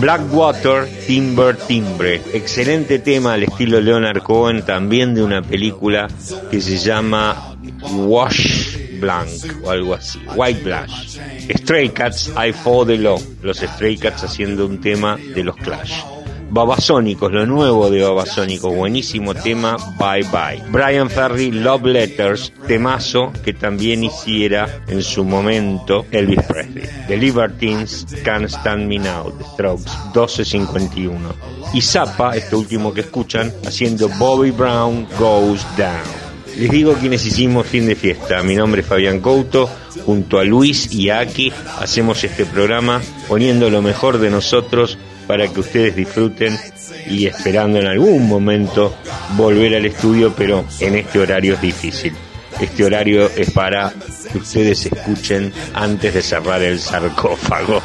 [0.00, 6.08] Blackwater, Timber Timbre, excelente tema al estilo Leonard Cohen, también de una película
[6.50, 11.18] que se llama Wash Blank o algo así, White Blush.
[11.56, 16.02] Stray Cats, I Fall the Law, los Stray Cats haciendo un tema de los Clash.
[16.50, 20.62] Babasónicos, lo nuevo de Babasónicos, buenísimo tema, Bye Bye.
[20.70, 26.88] Brian Ferry, Love Letters, temazo que también hiciera en su momento Elvis Presley.
[27.06, 31.34] The Libertines, Can't Stand Me Now, The Strokes, 1251.
[31.74, 36.27] Y Zappa, este último que escuchan, haciendo Bobby Brown Goes Down.
[36.58, 38.42] Les digo quienes hicimos fin de fiesta.
[38.42, 39.70] Mi nombre es Fabián Couto.
[40.04, 44.98] Junto a Luis y a Aki hacemos este programa poniendo lo mejor de nosotros
[45.28, 46.58] para que ustedes disfruten
[47.08, 48.92] y esperando en algún momento
[49.36, 52.12] volver al estudio, pero en este horario es difícil.
[52.60, 53.92] Este horario es para
[54.32, 57.80] que ustedes escuchen antes de cerrar el sarcófago.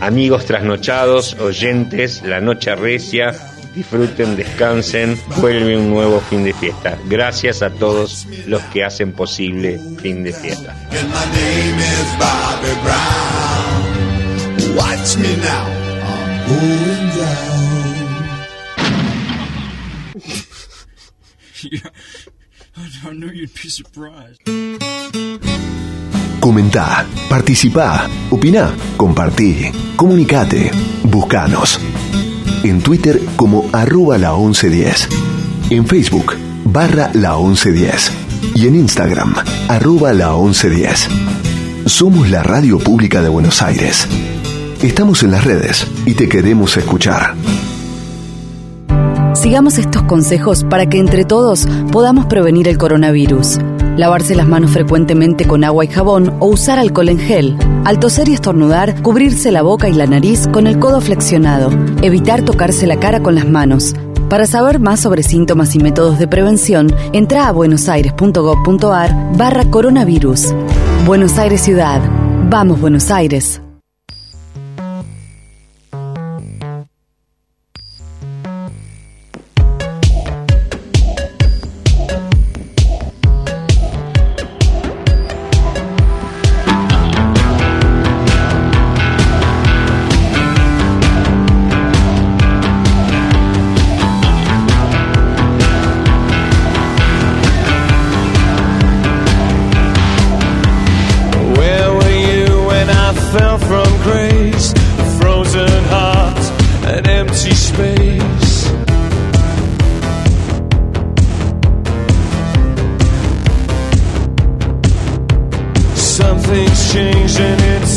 [0.00, 3.34] Amigos trasnochados, oyentes, la noche recia,
[3.78, 6.98] disfruten, descansen, vuelve un nuevo fin de fiesta.
[7.06, 10.74] Gracias a todos los que hacen posible fin de fiesta.
[26.40, 30.70] Comentá, participá, opina, compartí, comunicate,
[31.04, 31.80] buscanos.
[32.64, 35.08] En Twitter como arroba la 1110.
[35.70, 38.12] En Facebook barra la 1110.
[38.54, 39.34] Y en Instagram
[39.68, 41.08] arroba la 1110.
[41.86, 44.06] Somos la radio pública de Buenos Aires.
[44.82, 47.34] Estamos en las redes y te queremos escuchar.
[49.34, 53.58] Sigamos estos consejos para que entre todos podamos prevenir el coronavirus.
[53.98, 57.58] Lavarse las manos frecuentemente con agua y jabón o usar alcohol en gel.
[57.84, 61.70] Al toser y estornudar, cubrirse la boca y la nariz con el codo flexionado.
[62.00, 63.94] Evitar tocarse la cara con las manos.
[64.30, 70.54] Para saber más sobre síntomas y métodos de prevención, entra a buenosaires.gov.ar barra coronavirus.
[71.04, 72.00] Buenos Aires Ciudad.
[72.48, 73.60] Vamos Buenos Aires.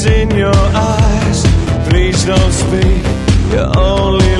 [0.05, 1.43] In your eyes.
[1.89, 3.03] Please don't speak,
[3.51, 4.30] You're only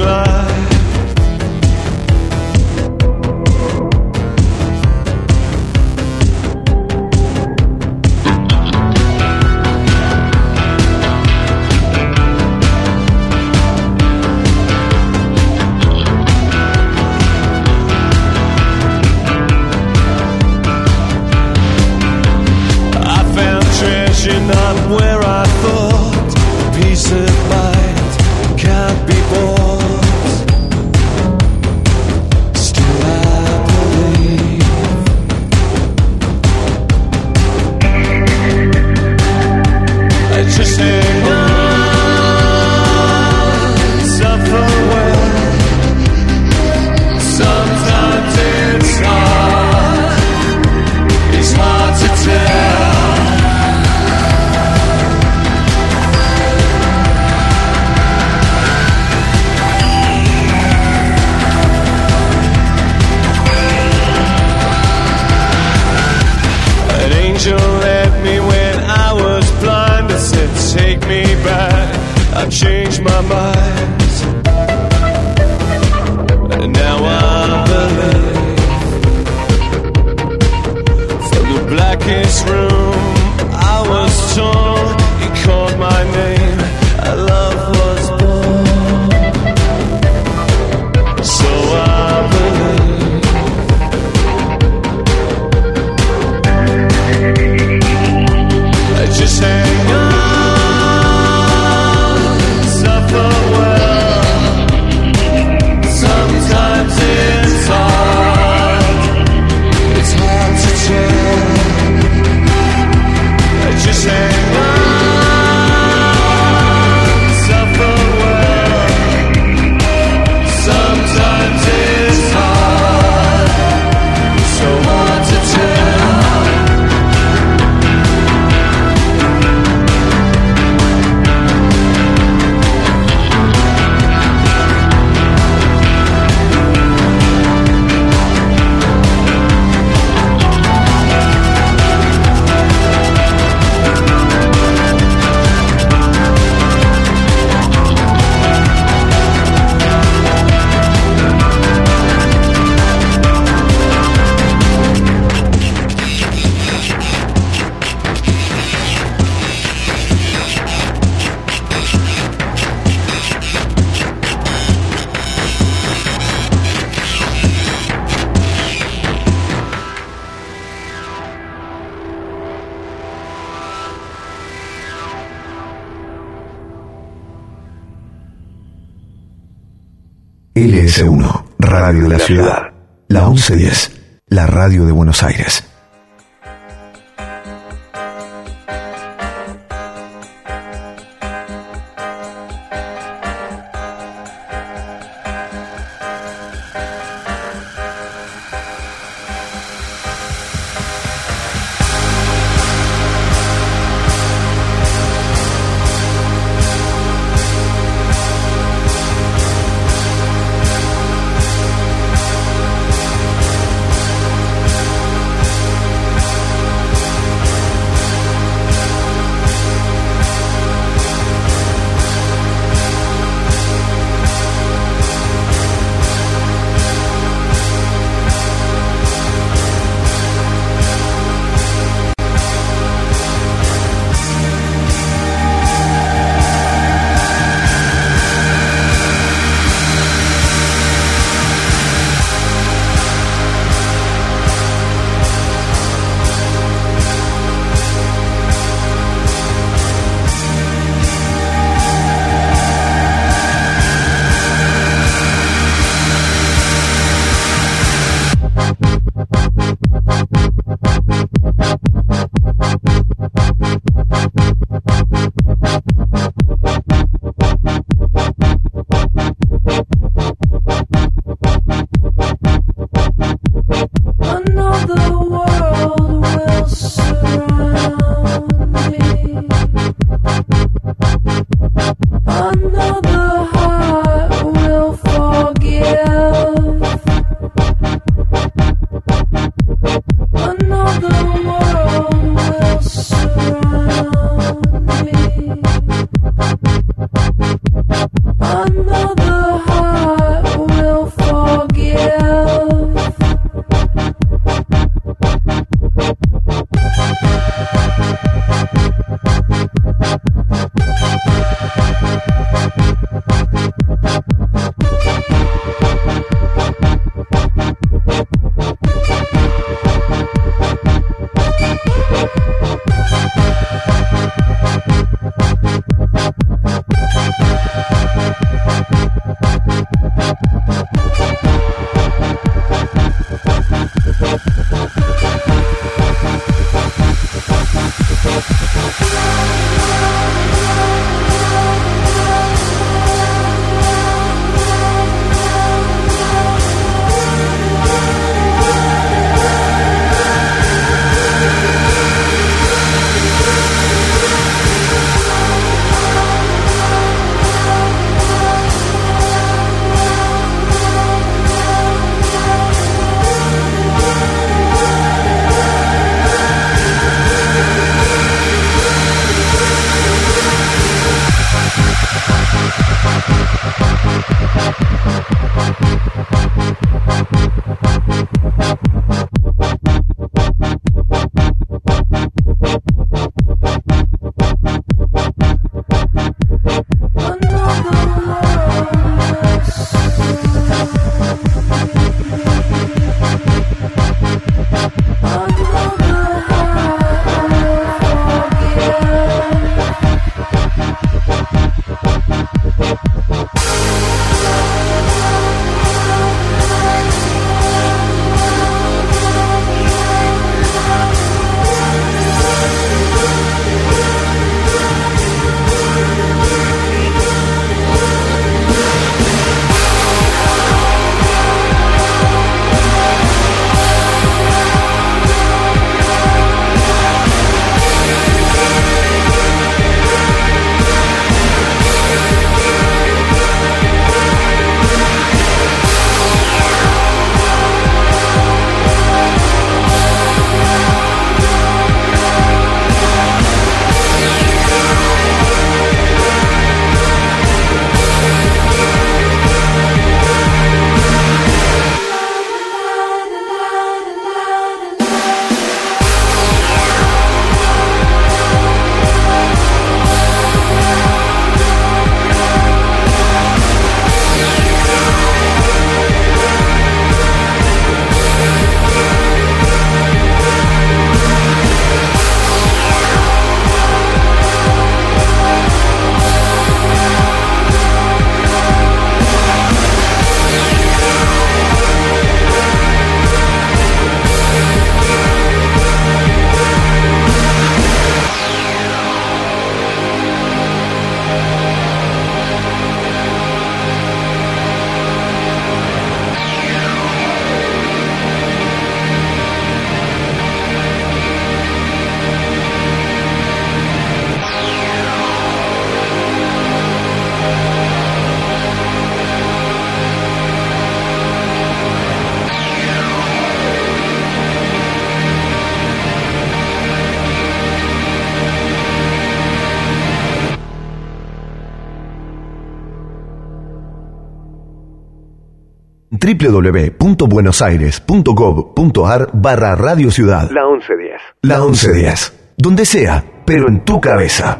[526.34, 530.50] www.buenosaires.gov.ar barra Radio Ciudad.
[530.52, 531.22] La 1110.
[531.42, 532.54] La 1110.
[532.58, 534.60] Donde sea, pero en tu cabeza.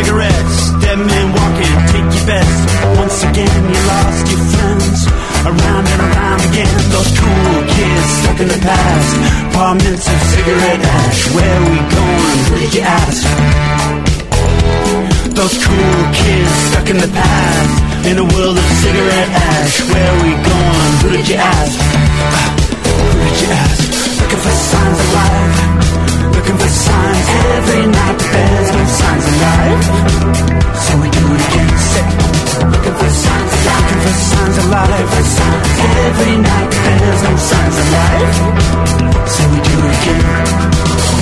[0.00, 0.58] Cigarettes.
[0.80, 2.56] Dead men walking, take your bets.
[2.96, 4.98] Once again, you lost your friends.
[5.44, 9.10] Around and around again, those cool kids stuck in the past.
[9.52, 11.20] Parliaments of cigarette ash.
[11.36, 12.38] Where we going?
[12.60, 13.20] Did you ask?
[15.36, 17.74] Those cool kids stuck in the past.
[18.08, 19.74] In a world of cigarette ash.
[19.92, 20.92] Where we going?
[21.02, 21.76] Who did you ask?
[22.88, 23.82] Who did you ask?
[24.20, 25.79] Looking for signs of life.
[26.40, 29.84] Looking for signs every night, but there's no signs of life.
[30.72, 31.68] So we do it again.
[32.64, 33.84] Looking for signs of life.
[33.84, 35.08] Looking for signs of life.
[35.20, 35.68] Signs
[36.00, 38.36] Every night, but there's no signs of life.
[39.36, 40.24] So we do it again.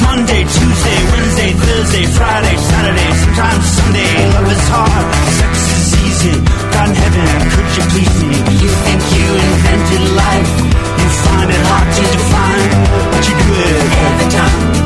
[0.07, 4.15] Monday, Tuesday, Wednesday, Thursday, Friday, Saturday, sometimes Sunday.
[4.39, 6.35] Love is hard, sex is easy.
[6.71, 7.27] God in heaven,
[7.59, 8.39] could you please me?
[8.55, 10.51] You think you invented life?
[10.95, 12.71] You find it hard to define,
[13.11, 14.78] but you do it every time.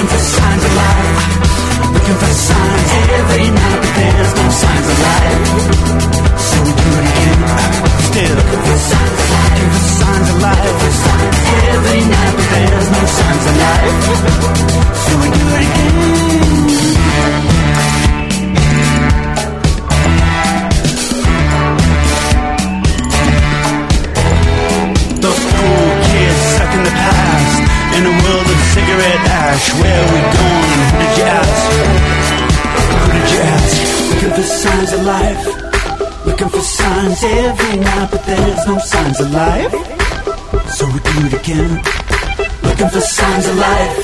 [0.00, 1.92] Looking for signs of life.
[1.92, 2.90] Looking for signs
[3.20, 5.44] every night, but there's no signs of life.
[6.40, 7.40] So we do it again.
[8.08, 9.60] Still looking for signs of life.
[9.60, 10.72] Looking for signs of life.
[11.68, 13.92] Every night, but there's no signs of life.
[15.04, 16.00] So we do it again.
[25.20, 27.60] Those cool kids stuck in the past
[27.96, 30.80] In a world of cigarette ash Where we going?
[30.90, 31.62] Who did you ask?
[33.00, 33.74] Who did you ask?
[34.10, 35.42] Looking for signs of life
[36.26, 39.72] Looking for signs every night But there's no signs of life
[40.76, 41.72] So we do it again
[42.66, 43.94] Looking for signs of life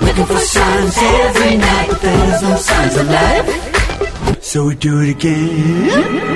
[0.00, 5.10] Looking for signs every night But there's no signs of life So we do it
[5.16, 6.35] again